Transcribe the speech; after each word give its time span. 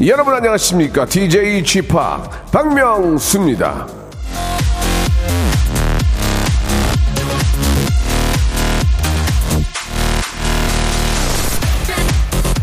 여러분 0.00 0.34
안녕하십니까 0.34 1.06
DJ 1.06 1.64
Chip 1.64 1.94
박명수입니다. 2.50 3.86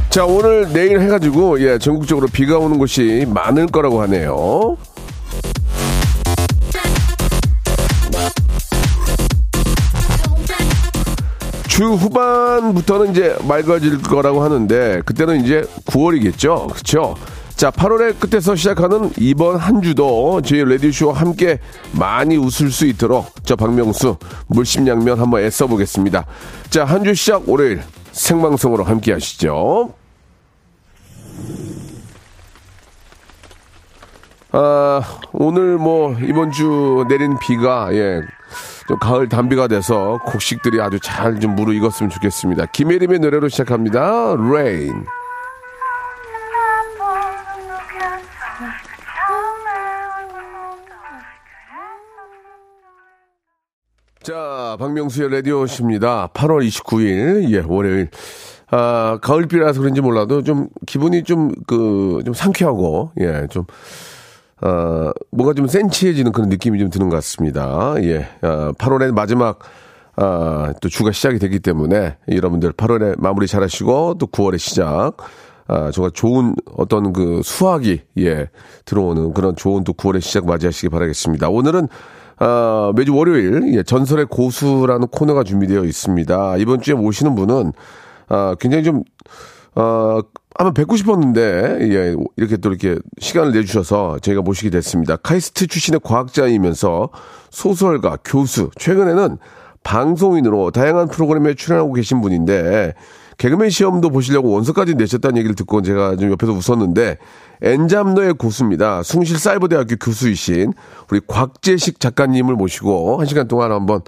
자 0.09 0.25
오늘 0.25 0.67
내일 0.73 0.99
해가지고 0.99 1.61
예 1.61 1.77
전국적으로 1.77 2.27
비가 2.27 2.57
오는 2.57 2.77
곳이 2.77 3.25
많을 3.33 3.67
거라고 3.67 4.01
하네요. 4.01 4.75
주 11.81 11.93
후반부터는 11.93 13.09
이제 13.09 13.35
맑아질 13.47 14.03
거라고 14.03 14.43
하는데 14.43 15.01
그때는 15.03 15.43
이제 15.43 15.63
9월이겠죠. 15.87 16.67
그렇죠? 16.67 17.15
자, 17.55 17.71
8월의 17.71 18.19
끝에서 18.19 18.55
시작하는 18.55 19.09
이번 19.17 19.55
한 19.55 19.81
주도 19.81 20.43
저희 20.43 20.63
레디쇼와 20.63 21.15
함께 21.15 21.57
많이 21.93 22.37
웃을 22.37 22.69
수 22.69 22.85
있도록 22.85 23.33
저 23.45 23.55
박명수 23.55 24.17
물심양면 24.45 25.19
한번 25.19 25.41
애써 25.41 25.65
보겠습니다. 25.65 26.27
자, 26.69 26.85
한 26.85 27.03
주 27.03 27.15
시작 27.15 27.49
월요일 27.49 27.81
생방송으로 28.11 28.83
함께 28.83 29.13
하시죠. 29.13 29.91
아, 34.51 35.01
오늘 35.31 35.79
뭐 35.79 36.15
이번 36.19 36.51
주 36.51 37.05
내린 37.09 37.39
비가 37.39 37.89
예. 37.91 38.21
좀 38.91 38.99
가을 38.99 39.29
단비가 39.29 39.69
돼서 39.69 40.19
곡식들이 40.25 40.81
아주 40.81 40.99
잘 40.99 41.39
좀 41.39 41.55
무르익었으면 41.55 42.09
좋겠습니다. 42.09 42.65
김혜림의 42.65 43.19
노래로 43.19 43.47
시작합니다. 43.47 44.33
Rain. 44.33 45.05
자, 54.21 54.75
박명수의 54.77 55.31
라디오십니다. 55.31 56.27
8월 56.33 56.67
29일, 56.67 57.49
예, 57.49 57.63
월요일. 57.65 58.09
아, 58.71 59.19
가을비라서 59.21 59.79
그런지 59.79 60.01
몰라도 60.01 60.43
좀 60.43 60.67
기분이 60.85 61.23
좀, 61.23 61.51
그, 61.65 62.21
좀 62.25 62.33
상쾌하고, 62.33 63.13
예, 63.21 63.47
좀, 63.49 63.63
어, 64.61 65.11
뭔가 65.31 65.53
좀 65.53 65.67
센치해지는 65.67 66.31
그런 66.31 66.49
느낌이 66.49 66.79
좀 66.79 66.89
드는 66.89 67.09
것 67.09 67.15
같습니다. 67.17 67.95
예, 68.03 68.27
어, 68.41 68.71
8월의 68.77 69.11
마지막, 69.11 69.59
아, 70.15 70.73
또 70.81 70.89
주가 70.89 71.11
시작이 71.11 71.39
되기 71.39 71.59
때문에 71.59 72.17
여러분들 72.29 72.73
8월에 72.73 73.19
마무리 73.19 73.47
잘 73.47 73.63
하시고 73.63 74.15
또 74.19 74.27
9월의 74.27 74.59
시작, 74.59 75.17
아, 75.67 75.89
정말 75.91 76.11
좋은 76.11 76.55
어떤 76.75 77.11
그 77.11 77.41
수학이, 77.43 78.01
예, 78.19 78.49
들어오는 78.85 79.33
그런 79.33 79.55
좋은 79.55 79.83
또 79.83 79.93
9월의 79.93 80.21
시작 80.21 80.45
맞이하시기 80.45 80.89
바라겠습니다. 80.89 81.49
오늘은 81.49 81.87
어, 82.39 82.91
매주 82.95 83.15
월요일 83.15 83.73
예, 83.75 83.83
전설의 83.83 84.25
고수라는 84.25 85.07
코너가 85.07 85.43
준비되어 85.43 85.83
있습니다. 85.83 86.57
이번 86.57 86.81
주에 86.81 86.95
모시는 86.95 87.35
분은 87.35 87.71
어, 88.29 88.55
굉장히 88.59 88.83
좀 88.83 89.03
어, 89.75 90.19
한번 90.55 90.73
뵙고 90.73 90.95
싶었는데 90.95 91.77
예, 91.81 92.15
이렇게 92.35 92.57
또 92.57 92.69
이렇게 92.69 92.99
시간을 93.19 93.53
내주셔서 93.53 94.19
저희가 94.19 94.41
모시게 94.41 94.69
됐습니다. 94.69 95.15
카이스트 95.15 95.67
출신의 95.67 96.01
과학자이면서 96.03 97.09
소설가, 97.49 98.17
교수, 98.23 98.69
최근에는 98.77 99.37
방송인으로 99.83 100.71
다양한 100.71 101.07
프로그램에 101.07 101.55
출연하고 101.55 101.93
계신 101.93 102.21
분인데 102.21 102.93
개그맨 103.37 103.71
시험도 103.71 104.11
보시려고 104.11 104.51
원서까지 104.51 104.93
내셨다는 104.95 105.37
얘기를 105.37 105.55
듣고 105.55 105.81
제가 105.81 106.15
좀 106.17 106.31
옆에서 106.31 106.51
웃었는데 106.51 107.17
N잡러의 107.63 108.35
고수입니다. 108.35 109.01
숭실 109.01 109.39
사이버대학교 109.39 109.95
교수이신 109.95 110.73
우리 111.09 111.21
곽재식 111.25 111.99
작가님을 111.99 112.55
모시고 112.55 113.19
한 113.19 113.25
시간 113.25 113.47
동안 113.47 113.71
한번 113.71 114.01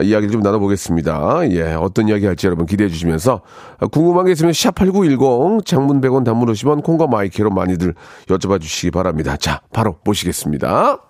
이야기를 0.00 0.30
좀 0.30 0.40
나눠보겠습니다. 0.42 1.50
예, 1.50 1.72
어떤 1.74 2.08
이야기 2.08 2.26
할지 2.26 2.46
여러분 2.46 2.66
기대해 2.66 2.88
주시면서 2.88 3.42
궁금한 3.90 4.26
게 4.26 4.32
있으면 4.32 4.52
샵8910 4.52 5.64
장문 5.64 6.00
100원 6.00 6.24
단문 6.24 6.48
50원 6.52 6.82
콩과 6.82 7.06
my 7.06 7.24
K로 7.24 7.50
많이들 7.50 7.94
여쭤봐 8.26 8.60
주시기 8.60 8.90
바랍니다. 8.90 9.36
자, 9.36 9.62
바로 9.72 9.98
모시겠습니다. 10.04 11.09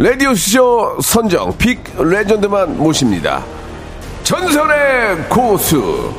라디오쇼 0.00 1.00
선정 1.02 1.52
빅 1.58 1.78
레전드만 1.98 2.78
모십니다. 2.78 3.44
전설의 4.22 5.28
고수. 5.28 6.10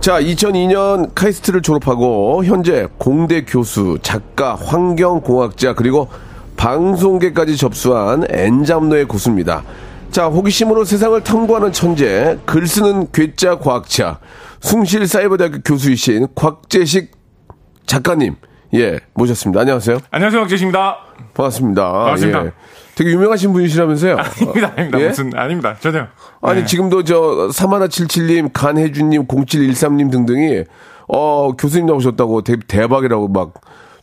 자, 0.00 0.18
2002년 0.18 1.14
카이스트를 1.14 1.60
졸업하고 1.60 2.42
현재 2.46 2.88
공대 2.96 3.44
교수, 3.44 3.98
작가, 4.00 4.54
환경공학자 4.54 5.74
그리고 5.74 6.08
방송계까지 6.56 7.58
접수한 7.58 8.24
엔잡노의 8.30 9.04
고수입니다. 9.04 9.62
자, 10.10 10.28
호기심으로 10.28 10.86
세상을 10.86 11.22
탐구하는 11.22 11.72
천재, 11.72 12.38
글 12.46 12.66
쓰는 12.66 13.12
괴짜 13.12 13.58
과학자, 13.58 14.20
숭실 14.60 15.06
사이버대학교 15.06 15.58
교수이신 15.66 16.28
곽재식 16.34 17.10
작가님, 17.84 18.36
예, 18.74 19.00
모셨습니다. 19.14 19.60
안녕하세요. 19.60 19.98
안녕하세요, 20.10 20.40
박재식입니다. 20.42 20.96
반갑습니다. 21.34 21.92
반갑습니다. 21.92 22.46
예. 22.46 22.52
되게 22.94 23.10
유명하신 23.10 23.52
분이시라면서요? 23.52 24.16
아닙니다, 24.16 24.72
아닙니다. 24.76 25.00
예? 25.00 25.08
무슨, 25.08 25.32
아닙니다. 25.34 25.76
전혀. 25.80 26.06
아니 26.42 26.60
네. 26.60 26.66
지금도 26.66 27.04
저 27.04 27.50
사마나칠칠님, 27.52 28.50
간혜준님, 28.52 29.26
0713님 29.26 30.10
등등이 30.10 30.64
어 31.08 31.52
교수님 31.56 31.86
나오셨다고 31.86 32.42
대, 32.42 32.56
대박이라고 32.68 33.28
막 33.28 33.54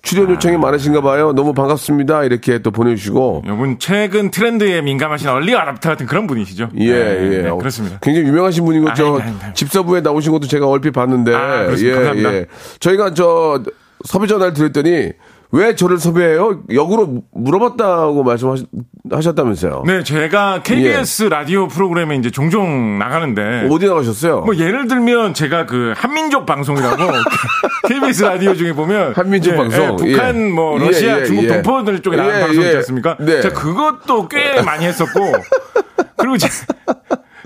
출연 0.02 0.30
요청이 0.30 0.58
많으신가 0.58 1.02
봐요. 1.02 1.32
너무 1.34 1.54
반갑습니다. 1.54 2.24
이렇게 2.24 2.60
또 2.60 2.72
보내주시고 2.72 3.44
이분 3.46 3.78
최근 3.80 4.32
트렌드에 4.32 4.82
민감하신 4.82 5.30
얼리 5.30 5.56
아답터 5.56 5.90
같은 5.90 6.06
그런 6.06 6.28
분이시죠? 6.28 6.70
예 6.78 6.94
네, 6.94 7.34
예. 7.34 7.42
네, 7.44 7.50
어, 7.50 7.56
그렇습니다. 7.58 8.00
굉장히 8.02 8.28
유명하신 8.28 8.66
분인 8.66 8.84
거저 8.86 9.04
아닙니다, 9.04 9.24
아닙니다. 9.26 9.54
집사부에 9.54 10.02
나오신 10.02 10.32
것도 10.32 10.48
제가 10.48 10.68
얼핏 10.68 10.92
봤는데 10.92 11.34
아? 11.34 11.72
예 11.78 11.92
감사합니다. 11.92 12.34
예. 12.34 12.46
저희가 12.80 13.14
저 13.14 13.62
섭외 14.08 14.26
전화를 14.26 14.54
드렸더니 14.54 15.12
왜 15.52 15.76
저를 15.76 15.98
섭외해요? 15.98 16.62
역으로 16.74 17.24
물어봤다고 17.34 18.24
말씀하셨다면서요? 18.24 19.84
네, 19.86 20.04
제가 20.04 20.62
KBS 20.64 21.24
라디오 21.24 21.68
프로그램에 21.68 22.16
이제 22.16 22.32
종종 22.32 22.98
나가는데. 23.00 23.68
어디 23.70 23.86
나가셨어요? 23.86 24.42
뭐 24.42 24.56
예를 24.56 24.88
들면 24.88 25.34
제가 25.34 25.66
그 25.66 25.94
한민족 25.96 26.46
방송이라고 26.46 27.04
KBS 27.88 28.24
라디오 28.24 28.56
중에 28.56 28.74
보면 28.74 29.14
한민족 29.14 29.54
예, 29.54 29.58
방송? 29.58 29.84
예, 29.84 29.96
북한 29.96 30.36
예. 30.36 30.50
뭐 30.50 30.80
예, 30.82 30.86
러시아 30.86 31.20
예, 31.20 31.26
중국 31.26 31.44
예. 31.46 31.48
동포들 31.48 32.02
쪽에 32.02 32.18
나가는 32.18 32.38
예, 32.38 32.42
방송 32.46 32.64
있지 32.64 32.74
예. 32.74 32.78
않습니까? 32.78 33.18
네. 33.20 33.42
제가 33.42 33.60
그것도 33.60 34.28
꽤 34.30 34.62
많이 34.62 34.86
했었고 34.86 35.20
그리고 36.18 36.38
제, 36.38 36.50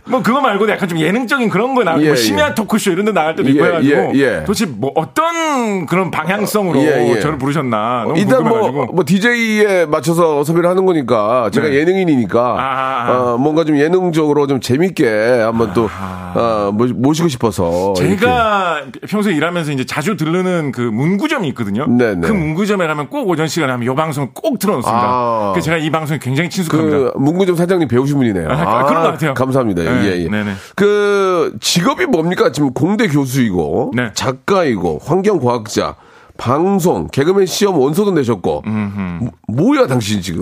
뭐 0.06 0.22
그거 0.24 0.42
말고도 0.42 0.72
약간 0.72 0.90
좀 0.90 1.00
예능적인 1.00 1.50
그런 1.50 1.76
거 1.76 1.84
나가고 1.84 2.02
예, 2.04 2.08
뭐 2.08 2.16
예. 2.18 2.20
심야 2.20 2.56
토크쇼 2.56 2.92
이런 2.92 3.06
데 3.06 3.12
나갈 3.12 3.36
때도 3.36 3.48
예, 3.50 3.54
있고 3.54 3.66
해가지고 3.66 3.96
예, 4.16 4.20
예. 4.20 4.40
도대체 4.46 4.66
뭐 4.66 4.92
어떤 4.96 5.86
그런 5.86 6.10
방향성으로 6.12 6.80
예, 6.80 7.16
예. 7.16 7.20
저를 7.20 7.38
부르셨나 7.38 8.04
너무 8.08 8.18
일단 8.18 8.38
궁금해가지고 8.44 8.72
뭐, 8.78 8.86
뭐, 8.94 9.04
DJ에 9.06 9.86
맞춰서 9.86 10.44
섭외를 10.44 10.70
하는 10.70 10.86
거니까, 10.86 11.50
제가 11.52 11.68
네. 11.68 11.76
예능인이니까, 11.76 12.42
아, 12.42 13.06
아. 13.08 13.12
어, 13.34 13.38
뭔가 13.38 13.64
좀 13.64 13.78
예능적으로 13.78 14.48
좀 14.48 14.60
재밌게 14.60 15.42
한번 15.44 15.74
또, 15.74 15.90
어, 16.36 16.72
모- 16.74 16.86
모시고 16.88 17.28
싶어서. 17.28 17.94
이렇게. 17.98 18.18
제가 18.18 18.82
평소에 19.08 19.34
일하면서 19.34 19.72
이제 19.72 19.86
자주 19.86 20.18
들르는 20.18 20.72
그 20.72 20.82
문구점이 20.82 21.48
있거든요. 21.50 21.86
네네. 21.88 22.28
그 22.28 22.32
문구점에 22.32 22.86
가면 22.88 23.10
꼭 23.10 23.28
오전 23.30 23.48
시간에 23.48 23.72
하면 23.74 23.92
이 23.92 23.96
방송을 23.96 24.30
꼭 24.34 24.60
틀어놓습니다. 24.60 25.00
아. 25.04 25.52
그래서 25.54 25.66
제가 25.66 25.78
이 25.78 25.90
방송에 25.90 26.20
굉장히 26.22 26.50
친숙합니다. 26.50 26.98
그 26.98 27.12
문구점 27.18 27.56
사장님 27.56 27.88
배우신 27.88 28.18
분이네요. 28.18 28.48
아, 28.50 28.86
그런 28.86 29.04
것 29.04 29.12
같아요. 29.12 29.34
감사합니다. 29.34 29.84
네, 29.84 30.01
예, 30.06 30.24
예. 30.24 30.28
네네. 30.30 30.54
그 30.76 31.56
직업이 31.62 32.06
뭡니까? 32.06 32.52
지금 32.52 32.74
공대 32.74 33.08
교수이고 33.08 33.92
네. 33.96 34.12
작가이고 34.14 35.00
환경과학자. 35.06 35.96
방송, 36.38 37.08
개그맨 37.12 37.46
시험 37.46 37.78
원서도 37.78 38.14
내셨고, 38.14 38.64
뭐- 38.66 39.32
뭐야, 39.48 39.86
당신 39.86 40.22
지금? 40.24 40.42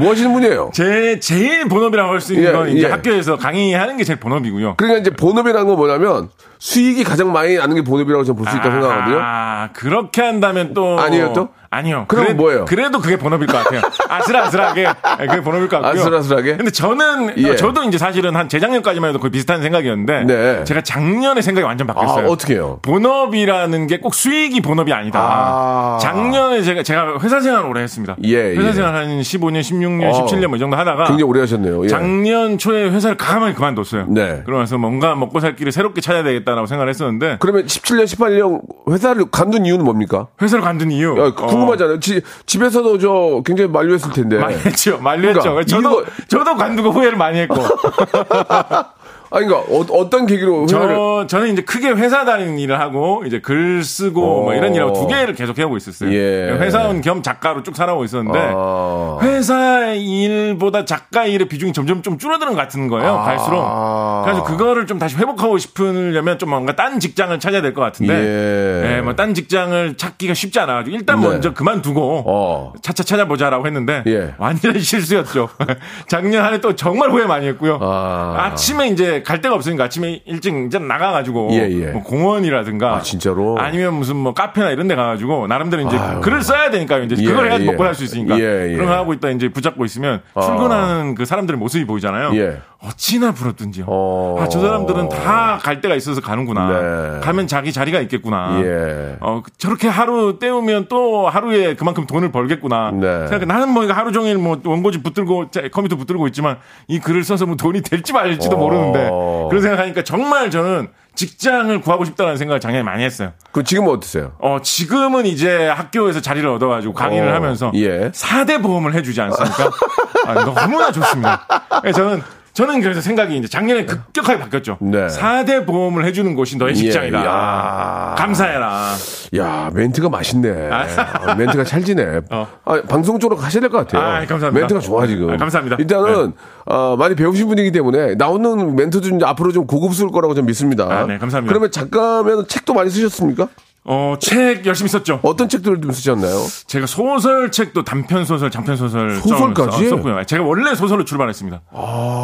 뭐 0.00 0.12
하시는 0.12 0.32
분이에요? 0.32 0.70
제 0.72 1.20
제일 1.20 1.66
본업이라고 1.68 2.10
할 2.10 2.20
수 2.22 2.32
있는 2.32 2.48
예, 2.48 2.52
건 2.52 2.68
이제 2.70 2.86
예. 2.86 2.90
학교에서 2.90 3.36
강의하는 3.36 3.98
게 3.98 4.04
제일 4.04 4.18
본업이고요. 4.18 4.74
그러니까 4.78 5.00
이제 5.00 5.10
본업이라는 5.10 5.66
건 5.66 5.76
뭐냐면, 5.76 6.30
수익이 6.58 7.04
가장 7.04 7.32
많이 7.32 7.56
나는 7.56 7.74
게 7.74 7.82
본업이라고 7.82 8.24
저는 8.24 8.36
볼 8.38 8.46
수 8.48 8.56
있다고 8.56 8.70
생각하거든요. 8.80 9.18
아, 9.20 9.68
그렇게 9.74 10.22
한다면 10.22 10.72
또. 10.72 10.98
아니에요, 10.98 11.34
또? 11.34 11.48
아니요. 11.76 12.04
그럼 12.08 12.36
뭐예요? 12.36 12.64
그래도 12.64 13.00
그게 13.00 13.16
본업일 13.16 13.46
것 13.46 13.56
같아요. 13.62 13.80
아슬아슬하게. 14.08 14.82
네, 15.20 15.26
그게 15.26 15.40
본업일 15.42 15.68
것 15.68 15.80
같고요. 15.82 16.00
아슬아슬하게? 16.02 16.56
근데 16.56 16.70
저는, 16.70 17.34
예. 17.38 17.56
저도 17.56 17.84
이제 17.84 17.98
사실은 17.98 18.34
한 18.36 18.48
재작년까지만 18.48 19.10
해도 19.10 19.18
거의 19.18 19.30
비슷한 19.30 19.62
생각이었는데. 19.62 20.24
네. 20.24 20.64
제가 20.64 20.80
작년에 20.80 21.42
생각이 21.42 21.64
완전 21.64 21.88
아, 21.90 21.94
바뀌었어요. 21.94 22.26
어떻게 22.28 22.54
해요? 22.54 22.78
본업이라는 22.82 23.86
게 23.88 23.96
꼭 24.06 24.14
수익이 24.14 24.60
본업이 24.60 24.92
아니다. 24.92 25.18
아. 25.20 25.98
작년에 26.00 26.62
제가, 26.62 26.82
제가 26.82 27.18
회사 27.20 27.40
생활 27.40 27.64
오래 27.66 27.82
했습니다. 27.82 28.14
예, 28.24 28.54
회사 28.54 28.68
예. 28.68 28.72
생활 28.72 28.94
한 28.94 29.20
15년, 29.20 29.60
16년, 29.62 30.12
어. 30.12 30.26
17년 30.26 30.46
뭐이 30.46 30.58
정도 30.60 30.76
하다가. 30.76 31.04
굉장히 31.06 31.22
오래 31.24 31.40
하셨네요. 31.40 31.82
예. 31.84 31.88
작년 31.88 32.56
초에 32.58 32.88
회사를 32.90 33.16
가만히 33.16 33.54
그만뒀어요. 33.54 34.06
네. 34.08 34.42
그러면서 34.44 34.78
뭔가 34.78 35.14
먹고 35.14 35.40
살 35.40 35.56
길을 35.56 35.72
새롭게 35.72 36.00
찾아야 36.00 36.22
되겠다라고 36.22 36.66
생각을 36.66 36.88
했었는데 36.90 37.38
그러면 37.40 37.64
17년, 37.66 38.04
18년 38.04 38.60
회사를 38.90 39.26
간둔 39.30 39.66
이유는 39.66 39.84
뭡니까? 39.84 40.28
회사를 40.40 40.62
관둔 40.62 40.90
이유. 40.92 41.16
야, 41.18 41.32
궁금하잖아요. 41.66 42.00
지- 42.00 42.20
집에서도 42.46 42.98
저 42.98 43.42
굉장히 43.44 43.70
만류했을 43.70 44.12
텐데. 44.12 44.36
어, 44.36 44.40
많이 44.40 44.56
했죠. 44.56 44.98
만류했죠. 44.98 45.40
그러니까 45.42 45.64
저도 45.64 46.00
이거- 46.02 46.10
저도 46.28 46.54
관두고 46.56 46.90
후회를 46.90 47.16
많이 47.18 47.38
했고. 47.40 47.56
아니, 49.36 49.46
그러니까 49.46 49.94
어, 49.94 50.08
떤 50.08 50.24
계기로 50.26 50.62
회사를 50.64 50.94
저 50.96 51.26
저는 51.28 51.52
이제 51.52 51.62
크게 51.62 51.90
회사 51.90 52.24
다니는 52.24 52.58
일을 52.58 52.80
하고 52.80 53.22
이제 53.26 53.38
글 53.40 53.82
쓰고 53.84 54.20
뭐 54.44 54.54
이런 54.54 54.74
일하고 54.74 54.94
두 54.94 55.06
개를 55.06 55.34
계속 55.34 55.58
해오고 55.58 55.76
있었어요. 55.76 56.10
예. 56.12 56.56
회사원 56.58 57.02
겸 57.02 57.22
작가로 57.22 57.62
쭉 57.62 57.76
살아오고 57.76 58.04
있었는데 58.04 58.52
아. 58.54 59.18
회사 59.22 59.92
일보다 59.92 60.86
작가 60.86 61.26
일의 61.26 61.48
비중이 61.48 61.74
점점 61.74 62.00
좀 62.02 62.16
줄어드는 62.16 62.54
것 62.54 62.58
같은 62.58 62.88
거예요. 62.88 63.12
아. 63.12 63.24
갈수록. 63.24 64.22
그래서 64.24 64.42
그거를 64.44 64.86
좀 64.86 64.98
다시 64.98 65.16
회복하고 65.16 65.58
싶으려면 65.58 66.38
좀 66.38 66.48
뭔가 66.50 66.74
딴 66.74 66.98
직장을 66.98 67.38
찾아야 67.38 67.60
될 67.60 67.74
것 67.74 67.82
같은데. 67.82 68.14
예. 68.14 68.96
예, 68.96 69.00
뭐딴 69.02 69.34
직장을 69.34 69.96
찾기가 69.98 70.32
쉽지 70.32 70.58
않아 70.60 70.72
가지고 70.74 70.96
일단 70.96 71.20
네. 71.20 71.28
먼저 71.28 71.52
그만두고 71.52 72.22
어. 72.26 72.72
차차 72.82 73.02
찾아보자라고 73.02 73.66
했는데 73.66 74.02
예. 74.06 74.34
완전 74.38 74.78
실수였죠. 74.80 75.50
작년 76.08 76.42
한 76.44 76.52
해 76.54 76.56
또 76.62 76.74
정말 76.74 77.10
후회 77.10 77.26
많이 77.26 77.46
했고요. 77.48 77.78
아. 77.82 78.54
침에 78.54 78.88
이제 78.88 79.22
갈 79.26 79.40
데가 79.40 79.56
없으니까 79.56 79.82
아침에 79.84 80.20
일찍 80.24 80.54
이제 80.66 80.78
나가가지고 80.78 81.48
예, 81.50 81.68
예. 81.68 81.86
뭐 81.90 82.00
공원이라든가 82.04 82.94
아, 82.94 83.00
진짜로? 83.00 83.58
아니면 83.58 83.94
무슨 83.94 84.14
뭐 84.14 84.32
카페나 84.32 84.70
이런 84.70 84.86
데 84.86 84.94
가가지고 84.94 85.48
나름대로 85.48 85.82
이제 85.82 85.96
아유. 85.96 86.20
글을 86.20 86.42
써야 86.42 86.70
되니까요. 86.70 87.02
이제 87.02 87.16
예, 87.18 87.26
그걸 87.26 87.48
해야지 87.50 87.64
예. 87.66 87.70
먹고 87.72 87.82
살 87.82 87.96
수 87.96 88.04
있으니까 88.04 88.38
예, 88.38 88.70
예. 88.70 88.74
그런 88.74 88.86
거 88.86 88.94
하고 88.94 89.12
있다 89.14 89.30
이제 89.30 89.48
붙잡고 89.48 89.84
있으면 89.84 90.22
출근하는 90.40 91.16
그 91.16 91.24
사람들의 91.24 91.58
모습이 91.58 91.86
보이잖아요. 91.86 92.36
예. 92.82 92.88
어찌나 92.88 93.32
부럽든지요. 93.32 93.84
어. 93.88 94.36
아, 94.38 94.48
저 94.48 94.60
사람들은 94.60 95.08
다 95.08 95.58
갈 95.62 95.80
데가 95.80 95.94
있어서 95.94 96.20
가는구나. 96.20 96.68
네. 96.68 97.20
가면 97.20 97.46
자기 97.46 97.72
자리가 97.72 98.00
있겠구나. 98.00 98.60
예. 98.62 99.16
어, 99.20 99.42
저렇게 99.58 99.88
하루 99.88 100.38
때우면 100.38 100.86
또 100.88 101.28
하루에 101.28 101.74
그만큼 101.74 102.06
돈을 102.06 102.30
벌겠구나. 102.30 102.90
네. 102.92 103.26
생각해. 103.28 103.44
나는 103.46 103.70
뭐 103.70 103.86
하루 103.90 104.12
종일 104.12 104.36
뭐 104.38 104.60
원고지 104.64 105.02
붙들고 105.02 105.50
자, 105.50 105.62
컴퓨터 105.72 105.96
붙들고 105.96 106.26
있지만 106.28 106.58
이 106.88 106.98
글을 107.00 107.24
써서 107.24 107.46
뭐 107.46 107.56
돈이 107.56 107.80
될지 107.82 108.12
말지도 108.12 108.56
어. 108.56 108.58
모르는데 108.58 109.10
그런 109.48 109.62
생각하니까 109.62 110.04
정말 110.04 110.50
저는 110.50 110.88
직장을 111.14 111.80
구하고 111.80 112.04
싶다는 112.04 112.36
생각을 112.36 112.60
작년에 112.60 112.82
많이 112.84 113.02
했어요. 113.02 113.32
그 113.50 113.64
지금은 113.64 113.90
어떠세요? 113.90 114.32
어, 114.38 114.58
지금은 114.62 115.24
이제 115.24 115.66
학교에서 115.68 116.20
자리를 116.20 116.46
얻어가지고 116.46 116.92
강의를 116.92 117.28
어, 117.30 117.34
하면서 117.34 117.72
예. 117.74 118.10
4대 118.10 118.62
보험을 118.62 118.92
해주지 118.94 119.20
않습니까? 119.22 119.70
아, 120.28 120.34
너무나 120.44 120.92
좋습니다. 120.92 121.46
예, 121.86 121.92
저는 121.92 122.22
저는 122.56 122.80
그래서 122.80 123.02
생각이 123.02 123.36
이제 123.36 123.46
작년에 123.46 123.84
급격하게 123.84 124.38
바뀌었죠. 124.38 124.78
네. 124.80 125.08
4대 125.08 125.66
보험을 125.66 126.06
해주는 126.06 126.34
곳이 126.34 126.56
너의 126.56 126.74
직장이다. 126.74 127.20
예, 127.20 127.24
야. 127.26 128.14
감사해라. 128.16 128.92
야 129.36 129.70
멘트가 129.74 130.08
맛있네. 130.08 130.70
아, 130.72 131.34
멘트가 131.34 131.64
찰지네. 131.64 132.20
어. 132.30 132.48
아, 132.64 132.80
방송 132.88 133.18
쪽으로 133.18 133.38
가셔야 133.38 133.60
될 133.60 133.68
것 133.68 133.76
같아요. 133.86 134.00
아, 134.00 134.24
감사합니다. 134.24 134.52
멘트가 134.58 134.80
좋아 134.80 135.06
지금. 135.06 135.28
아, 135.28 135.36
감사합니다. 135.36 135.76
일단은 135.80 136.32
어, 136.64 136.96
많이 136.98 137.14
배우신 137.14 137.46
분이기 137.46 137.72
때문에 137.72 138.14
나오는 138.14 138.74
멘트도 138.74 139.06
이제 139.16 139.26
앞으로 139.26 139.52
좀 139.52 139.66
고급스러울 139.66 140.10
거라고 140.10 140.32
좀 140.32 140.46
믿습니다. 140.46 140.84
아, 140.84 141.04
네, 141.04 141.18
감사합니다. 141.18 141.52
그러면 141.52 141.70
작가면 141.70 142.48
책도 142.48 142.72
많이 142.72 142.88
쓰셨습니까? 142.88 143.48
어, 143.88 144.16
책 144.20 144.66
열심히 144.66 144.88
썼죠. 144.88 145.20
어떤 145.22 145.48
책들을 145.48 145.80
좀 145.80 145.92
쓰셨나요? 145.92 146.44
제가 146.66 146.86
소설 146.86 147.52
책도 147.52 147.84
단편 147.84 148.24
소설, 148.24 148.50
장편 148.50 148.76
소설 148.76 149.16
소설까지? 149.20 149.88
썼고요. 149.88 150.24
제가 150.24 150.42
원래 150.42 150.74
소설로 150.74 151.04
출발했습니다. 151.04 151.60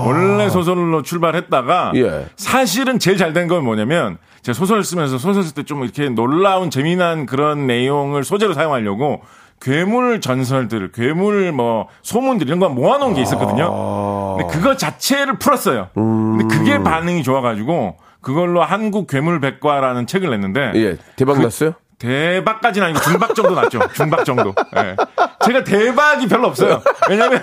원래 0.07 0.49
소설로 0.49 1.03
출발했다가 1.03 1.93
예. 1.97 2.27
사실은 2.37 2.99
제일 2.99 3.17
잘 3.17 3.33
된 3.33 3.47
건 3.49 3.65
뭐냐면 3.65 4.19
제가 4.43 4.55
소설 4.55 4.83
쓰면서 4.83 5.19
소설 5.19 5.43
쓸 5.45 5.55
때 5.55 5.63
좀 5.65 5.85
이렇게 5.85 6.09
놀라운 6.09 6.71
재미난 6.71 7.27
그런 7.27 7.67
내용을 7.69 8.25
소재로 8.25 8.55
사용하려고 8.55 9.23
괴물 9.61 10.21
전설들, 10.21 10.91
괴물 10.91 11.53
뭐 11.53 11.87
소문들 12.03 12.49
이런 12.49 12.59
거 12.59 12.69
모아놓은 12.69 13.15
게 13.15 13.23
있었거든요. 13.23 14.37
근데 14.37 14.53
그거 14.53 14.77
자체를 14.77 15.39
풀었어요. 15.39 15.91
근데 15.95 16.53
그게 16.53 16.79
반응이 16.83 17.23
좋아가지고 17.23 17.97
그걸로 18.23 18.63
한국 18.63 19.07
괴물 19.09 19.41
백과라는 19.41 20.07
책을 20.07 20.31
냈는데 20.31 20.73
예, 20.77 20.97
대박 21.17 21.35
그 21.35 21.43
났어요? 21.43 21.75
대박까지는 22.03 22.89
아니고 22.89 23.01
중박 23.01 23.35
정도 23.35 23.55
났죠. 23.55 23.81
중박 23.95 24.25
정도. 24.25 24.53
예. 24.77 24.97
제가 25.45 25.63
대박이 25.63 26.27
별로 26.27 26.49
없어요. 26.49 26.83
왜냐면, 27.09 27.41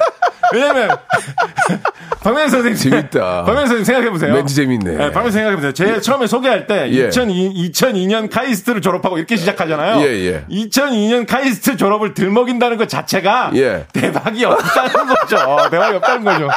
왜냐면, 0.54 0.90
박명수 2.22 2.62
선생님. 2.62 2.76
재밌다. 2.76 3.44
박명수 3.46 3.68
선생님 3.68 3.84
생각해 3.86 4.10
보세요. 4.10 4.34
멘트 4.34 4.54
재밌네. 4.54 4.94
예, 4.96 5.12
박명수 5.12 5.32
생각해 5.32 5.56
보세요. 5.56 5.72
제가 5.72 6.02
처음에 6.02 6.28
소개할 6.28 6.68
때 6.68 6.90
예. 6.92 7.08
2002, 7.08 7.72
2002년 7.72 8.30
카이스트를 8.30 8.82
졸업하고 8.82 9.18
이렇게 9.18 9.38
시작하잖아요. 9.38 10.02
예, 10.02 10.08
예. 10.26 10.46
2002년 10.50 11.26
카이스트 11.26 11.78
졸업을 11.78 12.14
들먹인다는 12.14 12.78
것 12.78 12.90
자체가 12.90 13.52
예. 13.56 13.86
대박이 13.94 14.44
없다는 14.44 15.08
거죠. 15.08 15.38
어, 15.38 15.70
대박이 15.70 15.96
없다는 15.96 16.26
거죠. 16.26 16.50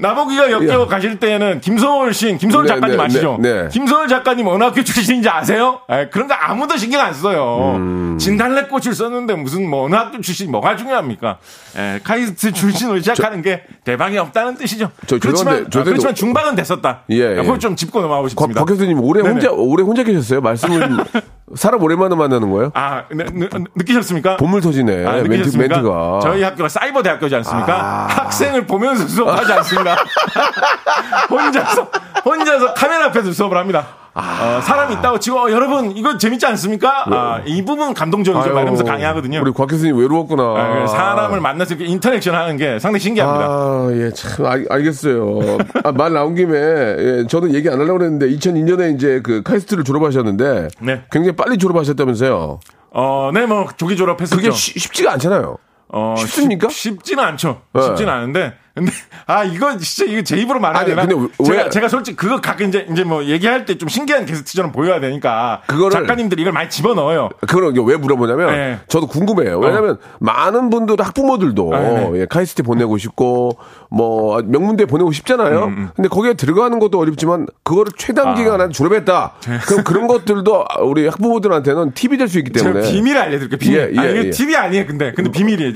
나보기가 0.00 0.50
엮여 0.50 0.86
가실 0.86 1.18
때는 1.18 1.60
김서울 1.60 2.14
씨, 2.14 2.36
김서울 2.38 2.64
네, 2.64 2.68
작가님 2.68 2.96
네, 2.96 3.02
아시죠? 3.02 3.38
네, 3.40 3.62
네. 3.62 3.68
김서울 3.68 4.08
작가님 4.08 4.46
어느 4.46 4.62
학교 4.62 4.82
출신인지 4.84 5.28
아세요? 5.28 5.80
에, 5.90 6.08
그런 6.08 6.28
거 6.28 6.34
아무도 6.34 6.76
신경 6.76 7.00
안 7.00 7.12
써요. 7.12 7.74
음. 7.76 8.16
진달래꽃을 8.18 8.94
썼는데 8.94 9.34
무슨 9.34 9.68
뭐 9.68 9.84
어느 9.84 9.94
학교 9.96 10.20
출신이 10.20 10.50
뭐가 10.50 10.76
중요합니까? 10.76 11.38
에, 11.76 12.00
카이스트 12.04 12.52
출신으로 12.52 13.00
시작하는 13.00 13.42
게 13.42 13.62
대박이 13.84 14.16
없다는 14.18 14.56
뜻이죠. 14.56 14.90
저 15.06 15.18
그렇지만, 15.18 15.66
저 15.70 15.80
아, 15.80 15.84
그렇지만 15.84 16.14
중박은 16.14 16.54
됐었다. 16.54 17.02
예, 17.10 17.16
예. 17.16 17.34
그걸 17.36 17.58
좀 17.58 17.74
짚고 17.74 18.00
넘어가고 18.00 18.24
곽, 18.24 18.28
싶습니다. 18.30 18.60
곽 18.60 18.66
교수님 18.66 19.00
오래 19.00 19.22
네네. 19.22 19.32
혼자 19.34 19.50
오래 19.50 19.82
혼자 19.82 20.02
계셨어요? 20.04 20.40
말씀을 20.40 20.98
사람 21.56 21.82
오랜만에 21.82 22.14
만나는 22.14 22.50
거예요? 22.50 22.70
아, 22.74 23.04
느, 23.10 23.22
느, 23.22 23.48
느끼셨습니까? 23.74 24.36
보물 24.36 24.60
터지네. 24.60 25.06
아, 25.06 25.12
멘트? 25.22 25.56
멘트가. 25.56 26.20
저희 26.22 26.42
학교가 26.42 26.68
사이버 26.68 27.02
대학교지 27.02 27.34
않습니까? 27.36 27.74
아. 27.74 28.06
학생을 28.06 28.66
보면서 28.66 29.06
수업하지 29.08 29.52
않습니다. 29.54 29.87
혼자서 31.30 31.90
혼자서 32.24 32.74
카메라 32.74 33.06
앞에서 33.06 33.32
수업을 33.32 33.56
합니다. 33.56 33.86
어, 34.14 34.60
사람이 34.62 34.94
있다고 34.94 35.20
치고 35.20 35.38
어, 35.38 35.50
여러분 35.52 35.92
이거 35.96 36.18
재밌지 36.18 36.44
않습니까? 36.46 37.04
아, 37.06 37.40
이 37.46 37.64
부분 37.64 37.94
감동적이죠. 37.94 38.52
막 38.52 38.62
이러면서 38.62 38.82
강의하거든요. 38.82 39.40
우리 39.42 39.52
곽 39.52 39.66
교수님 39.68 39.96
외로웠구나. 39.96 40.42
아, 40.42 40.68
그래서 40.72 40.88
사람을 40.88 41.40
만나서 41.40 41.74
이렇게 41.76 41.90
interaction 41.92 42.34
하는 42.34 42.56
게 42.56 42.80
상당히 42.80 43.00
신기합니다. 43.00 43.44
아, 43.46 43.88
예, 43.92 44.10
참, 44.12 44.46
알, 44.46 44.66
알겠어요. 44.68 45.58
아, 45.84 45.92
말 45.92 46.12
나온 46.12 46.34
김에, 46.34 46.56
예, 46.58 47.26
저는 47.28 47.54
얘기 47.54 47.68
안 47.68 47.74
하려고 47.78 47.98
그랬는데, 47.98 48.28
2002년에 48.30 48.96
이제 48.96 49.20
그 49.22 49.42
카이스트를 49.44 49.84
졸업하셨는데, 49.84 50.68
네. 50.80 51.04
굉장히 51.12 51.36
빨리 51.36 51.56
졸업하셨다면서요. 51.56 52.58
어, 52.94 53.30
네, 53.32 53.46
뭐 53.46 53.68
조기 53.76 53.96
졸업했었죠. 53.96 54.36
그게 54.36 54.50
쉬- 54.50 54.76
쉽지가 54.80 55.12
않잖아요. 55.12 55.58
어, 55.90 56.14
쉽습니까? 56.18 56.68
쉽, 56.70 57.04
지는 57.04 57.22
않죠. 57.22 57.60
네. 57.72 57.82
쉽지는 57.82 58.12
않은데 58.12 58.54
근데 58.78 58.92
아 59.26 59.44
이거 59.44 59.76
진짜 59.78 60.10
이거 60.10 60.22
제 60.22 60.36
입으로 60.36 60.60
아니, 60.66 60.90
되나? 60.90 61.06
근데 61.06 61.14
왜- 61.38 61.44
제가 61.46 61.70
제가 61.70 61.88
솔직히 61.88 62.16
그거 62.16 62.40
가끔 62.40 62.68
이제 62.68 62.86
이제 62.90 63.04
뭐 63.04 63.24
얘기할 63.24 63.64
때 63.64 63.78
좀 63.78 63.88
신기한 63.88 64.26
게스트처럼 64.26 64.72
보여야 64.72 64.98
되니까 65.00 65.62
그거를- 65.68 65.92
작가님들이 65.92 66.42
이걸 66.42 66.52
많이 66.52 66.68
집어 66.70 66.94
넣어요. 66.94 67.28
그걸 67.46 67.72
왜 67.86 67.96
물어보냐면 67.96 68.50
네. 68.50 68.78
저도 68.88 69.06
궁금해요. 69.06 69.58
왜냐면 69.60 69.98
많은 70.18 70.70
분들 70.70 70.96
학부모들도 70.98 71.74
아, 71.74 71.78
네네. 71.80 72.20
예, 72.20 72.26
카이스트 72.26 72.62
보내고 72.62 72.98
싶고 72.98 73.58
뭐 73.90 74.42
명문대 74.44 74.86
보내고 74.86 75.12
싶잖아요. 75.12 75.64
음, 75.64 75.88
근데 75.94 76.08
거기에 76.08 76.34
들어가는 76.34 76.78
것도 76.78 76.98
어렵지만 76.98 77.46
그거를 77.62 77.92
최단 77.96 78.34
기간 78.34 78.60
안에 78.60 78.72
졸업했다. 78.72 79.34
그럼 79.66 79.84
그런 79.84 80.06
것들도 80.08 80.64
우리 80.82 81.06
학부모들한테는 81.06 81.92
팁이 81.94 82.16
될 82.16 82.28
수 82.28 82.38
있기 82.38 82.50
때문에 82.52 82.90
비밀을 82.90 83.18
알려드릴게요. 83.20 83.58
비밀. 83.58 83.78
예, 83.78 83.90
예, 83.94 83.98
아, 83.98 84.04
이게 84.10 84.24
예. 84.26 84.30
팁이 84.30 84.54
아니에요. 84.54 84.86
근데 84.86 85.12
근데 85.14 85.30
비밀이에요. 85.30 85.72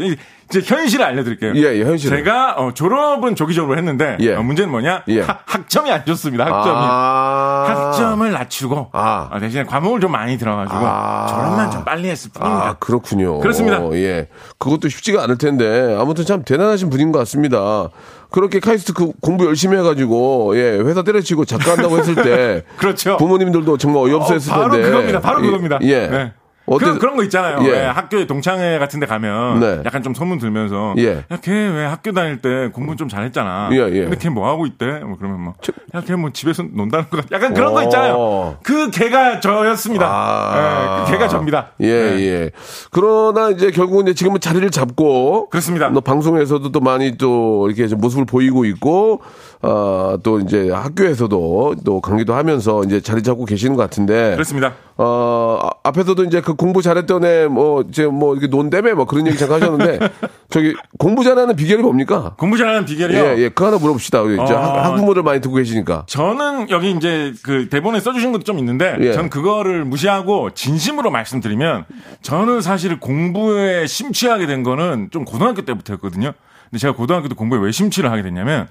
이제 0.55 0.61
현실을 0.63 1.05
알려드릴게요. 1.07 1.53
예, 1.57 1.79
예, 1.79 1.85
현실을. 1.85 2.19
제가 2.19 2.57
어, 2.59 2.75
졸업은 2.75 3.35
조기적으로 3.37 3.79
했는데 3.79 4.19
예. 4.21 4.35
어, 4.35 4.43
문제는 4.43 4.71
뭐냐? 4.71 5.05
예. 5.09 5.23
학- 5.23 5.43
학점이 5.47 5.91
안 5.91 6.05
좋습니다. 6.05 6.45
학점이. 6.45 6.77
아. 6.79 7.65
학점을 7.69 8.31
낮추고 8.31 8.91
아. 8.93 9.31
어, 9.33 9.39
대신에 9.41 9.65
과목을 9.65 10.01
좀 10.01 10.13
많이 10.13 10.37
들어가지고 10.37 10.79
아. 10.79 11.27
졸업만 11.29 11.71
좀 11.71 11.85
빨리 11.85 12.09
했을 12.11 12.31
뿐입니다. 12.33 12.69
아, 12.69 12.73
그렇군요. 12.75 13.41
그렇습니다. 13.41 13.81
예. 13.95 14.29
그것도 14.59 14.89
쉽지가 14.91 15.23
않을 15.25 15.39
텐데, 15.39 15.97
아무튼 15.99 16.27
참 16.27 16.43
대단하신 16.45 16.91
분인 16.91 17.13
것 17.13 17.19
같습니다. 17.21 17.89
그렇게 18.31 18.61
카이스트 18.61 18.93
그 18.93 19.13
공부 19.21 19.47
열심히 19.47 19.77
해가지고, 19.79 20.57
예, 20.57 20.79
회사 20.85 21.03
때려치고 21.03 21.45
작가 21.47 21.73
한다고 21.73 21.99
했을 21.99 22.15
때. 22.15 22.63
그렇죠. 22.77 23.17
부모님들도 23.17 23.77
정말 23.79 24.05
어이없어 24.05 24.35
했을 24.35 24.53
어, 24.53 24.57
바로 24.57 24.73
텐데. 24.73 24.89
그겁니다. 24.91 25.21
바로 25.21 25.41
예, 25.41 25.47
그겁니다. 25.47 25.79
예. 25.83 26.07
네. 26.09 26.33
어때- 26.67 26.85
그런, 26.85 26.99
그런 27.01 27.17
거 27.17 27.25
있잖아요. 27.25 27.59
예. 27.65 27.71
왜 27.71 27.85
학교에 27.87 28.27
동창회 28.27 28.79
같은 28.79 29.01
데 29.01 29.07
가면 29.07 29.61
네. 29.61 29.83
약간 29.85 30.03
좀 30.03 30.15
소문 30.15 30.39
들면서 30.39 30.95
예. 30.99 31.25
야, 31.31 31.37
걔 31.43 31.51
왜 31.53 31.85
학교 31.87 32.13
다닐 32.13 32.41
때 32.41 32.69
공부 32.73 32.95
좀 32.97 33.09
잘했잖아. 33.09 33.71
예, 33.73 33.77
예. 33.79 34.03
근데 34.05 34.17
걔 34.17 34.29
뭐 34.29 34.49
하고 34.49 34.65
있대? 34.67 35.01
뭐 35.01 35.17
그러면 35.19 35.41
뭐 35.41 35.55
야, 35.95 36.01
걔 36.03 36.15
뭐 36.15 36.31
집에서 36.31 36.63
논다는 36.63 37.09
거 37.11 37.17
같- 37.19 37.33
약간 37.33 37.53
그런 37.55 37.73
거 37.73 37.81
어. 37.81 37.83
있잖아요. 37.83 38.57
그 38.63 38.91
걔가 38.91 39.41
저였습니다. 39.41 40.07
아. 40.09 41.01
예, 41.01 41.05
그 41.05 41.13
걔가 41.13 41.29
접니다. 41.29 41.69
예, 41.81 41.87
네. 41.87 42.21
예. 42.27 42.51
그러나 42.91 43.51
이제 43.51 43.71
결국은 43.71 44.05
이제 44.07 44.15
지금은 44.15 44.41
자리를 44.41 44.71
잡고. 44.71 45.49
그렇습니다. 45.51 45.89
너 45.91 46.01
방송에서도 46.01 46.71
또 46.73 46.81
많이 46.81 47.17
또 47.19 47.67
이렇게 47.69 47.89
좀 47.89 48.01
모습을 48.01 48.25
보이고 48.25 48.65
있고, 48.65 49.21
어, 49.63 50.17
또 50.25 50.41
이제 50.41 50.71
학교에서도 50.71 51.77
또 51.85 52.01
강의도 52.01 52.35
하면서 52.35 52.83
이제 52.83 53.01
자리 53.01 53.23
잡고 53.23 53.45
계시는 53.45 53.77
것 53.77 53.83
같은데. 53.83 54.33
그렇습니다. 54.33 54.73
어, 54.97 55.59
아, 55.63 55.71
앞에서도 55.85 56.25
이제 56.25 56.41
그 56.41 56.55
공부 56.55 56.83
잘했던 56.83 57.25
애, 57.25 57.47
뭐, 57.47 57.83
이제 57.89 58.07
뭐, 58.07 58.35
이렇게 58.35 58.49
논대매 58.49 58.93
뭐 58.93 59.05
그런 59.05 59.27
얘기 59.27 59.39
잠깐 59.39 59.63
하셨는데, 59.63 59.99
저기, 60.51 60.75
공부 60.99 61.23
잘하는 61.25 61.55
비결이 61.57 61.81
뭡니까? 61.83 62.35
공부 62.39 62.59
잘하는 62.59 62.85
비결이요. 62.85 63.19
예, 63.19 63.39
예, 63.39 63.49
그거 63.51 63.67
하나 63.69 63.79
물어봅시다. 63.79 64.21
이제 64.23 64.53
어. 64.53 64.59
학- 64.59 64.85
학부모를 64.87 65.23
많이 65.23 65.41
듣고 65.41 65.55
계시니까. 65.55 66.05
저는 66.09 66.69
여기 66.71 66.91
이제 66.91 67.33
그 67.45 67.69
대본에 67.69 68.01
써주신 68.01 68.33
것도 68.33 68.43
좀 68.43 68.59
있는데 68.59 68.97
예. 69.01 69.13
전 69.13 69.31
그거를 69.31 69.85
무시하고 69.85 70.51
진심으로 70.51 71.11
말씀드리면 71.13 71.85
저는 72.23 72.61
사실 72.61 72.99
공부에 73.01 73.87
심취하게 73.87 74.47
된 74.47 74.63
거는 74.65 75.09
좀 75.13 75.25
고등학교 75.25 75.63
때부터였거든요. 75.63 76.33
근데 76.71 76.79
제가 76.81 76.95
고등학교 76.95 77.29
때 77.29 77.35
공부에 77.35 77.59
왜 77.61 77.71
심취를 77.71 78.11
하게 78.11 78.23
됐냐면 78.23 78.67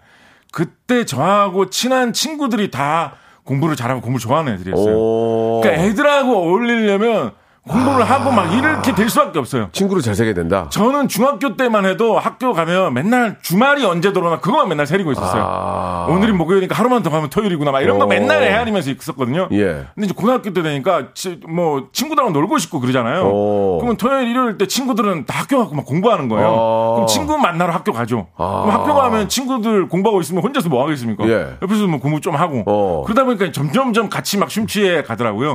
그때 0.52 1.06
저하고 1.06 1.70
친한 1.70 2.14
친구들이 2.14 2.72
다 2.72 3.16
공부를 3.44 3.76
잘하고 3.76 4.02
공부를 4.02 4.20
좋아하는 4.20 4.54
애들이었어요. 4.54 4.96
오. 4.96 5.62
그러니까 5.64 5.84
애들하고 5.84 6.38
어울리려면 6.38 7.32
공부를 7.68 8.10
하고 8.10 8.32
막 8.32 8.52
이렇게 8.52 8.96
될 8.96 9.08
수밖에 9.08 9.38
없어요. 9.38 9.70
친구를 9.72 10.02
잘 10.02 10.16
사게 10.16 10.34
된다. 10.34 10.66
저는 10.72 11.08
중학교 11.08 11.56
때만 11.56 11.86
해도 11.86 12.18
학교 12.18 12.54
가면 12.54 12.92
맨날 12.96 13.38
주말이 13.44 13.86
언제 13.86 14.12
들어오나 14.12 14.40
그거만 14.40 14.68
맨날 14.68 14.88
새리고 14.88 15.12
있었어요. 15.12 15.44
아. 15.46 16.08
오늘이 16.10 16.32
목요일이니까 16.32 16.76
하루만 16.76 17.04
더 17.04 17.12
가면 17.12 17.30
토요일이구나 17.30 17.70
막 17.72 17.82
이런 17.82 18.00
거 18.00 18.06
오. 18.06 18.08
맨날 18.08 18.42
헤아리면서 18.42 18.90
있었거든요. 18.90 19.48
예. 19.52 19.86
근데 19.94 20.06
이제 20.06 20.14
고등학교 20.16 20.52
때 20.54 20.64
되니까 20.64 21.10
치- 21.14 21.40
뭐 21.48 21.90
친구들하고 21.94 22.32
놀고 22.32 22.58
싶고 22.58 22.80
그러잖아요. 22.80 23.30
오. 23.32 23.78
그러면 23.80 23.96
토요일 23.98 24.30
일요일 24.30 24.58
때 24.58 24.66
친구들은 24.66 25.28
다 25.28 25.42
학교 25.42 25.60
가고 25.60 25.76
막 25.76 25.86
공부하는 25.86 26.30
거예요. 26.30 26.48
아. 26.48 26.94
그럼 26.96 27.08
친구 27.08 27.38
만나러 27.38 27.72
학교 27.74 27.94
가죠. 27.94 28.28
그럼 28.36 28.72
학교 28.72 28.96
가면 28.96 29.30
친구들 29.30 29.88
공부하고 29.88 30.20
있으면 30.22 30.42
혼자서 30.44 30.68
뭐 30.68 30.84
하겠습니까? 30.84 31.28
예. 31.28 31.58
옆에서 31.62 31.86
뭐 31.86 32.00
공부 32.00 32.20
좀 32.22 32.36
하고 32.36 32.64
어. 32.66 33.02
음. 33.02 33.06
그러다 33.06 33.24
보니까 33.24 33.52
점점점 33.52 34.10
같이 34.10 34.40
막 34.40 34.50
심취해 34.50 35.04
가더라고요. 35.04 35.54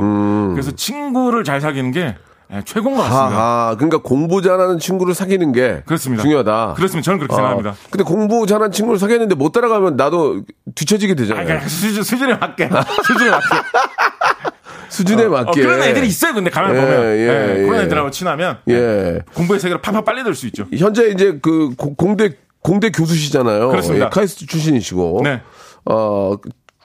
그래서 0.52 0.70
친구를 0.70 1.42
잘 1.42 1.60
사귀는 1.60 1.95
게 1.96 2.14
예, 2.52 2.62
최고인 2.64 2.94
것 2.94 3.02
같습니다. 3.02 3.36
하하. 3.40 3.74
그러니까 3.76 3.98
공부 3.98 4.40
잘하는 4.40 4.78
친구를 4.78 5.14
사귀는 5.14 5.50
게. 5.52 5.82
그렇습니다. 5.84 6.22
중요하다. 6.22 6.74
그렇습니다. 6.76 7.04
저는 7.04 7.18
그렇게 7.18 7.32
어. 7.34 7.36
생각합니다. 7.36 7.74
근데 7.90 8.04
공부 8.04 8.46
잘하는 8.46 8.70
친구를 8.70 9.00
사귀었는데 9.00 9.34
못 9.34 9.50
따라가면 9.50 9.96
나도 9.96 10.42
뒤처지게 10.76 11.14
아, 11.14 11.16
되잖아요. 11.16 11.44
그냥 11.46 11.68
수준, 11.68 12.02
수준에 12.04 12.34
맞게. 12.36 12.70
수준에 13.04 13.30
맞게. 13.30 13.46
수준에 14.88 15.24
어, 15.24 15.30
맞게. 15.30 15.60
그런 15.60 15.82
애들이 15.82 16.06
있어요, 16.06 16.32
근데 16.34 16.48
가만 16.50 16.76
예, 16.76 16.80
보면. 16.80 17.04
예, 17.16 17.58
예, 17.58 17.62
그런 17.64 17.80
예. 17.80 17.84
애들하고 17.86 18.10
친하면 18.12 18.58
예. 18.68 19.18
공부의 19.34 19.58
세계로 19.58 19.80
팍팍 19.80 20.04
빨리 20.04 20.22
들 20.22 20.34
수 20.36 20.46
있죠. 20.46 20.66
현재 20.78 21.08
이제 21.08 21.38
그 21.42 21.70
고- 21.76 21.94
공대 21.96 22.30
공대 22.62 22.90
교수시잖아요. 22.90 23.68
그렇습니다. 23.70 24.06
예, 24.06 24.10
카이스트 24.10 24.46
출신이시고. 24.46 25.22
네. 25.24 25.42
어 25.86 26.34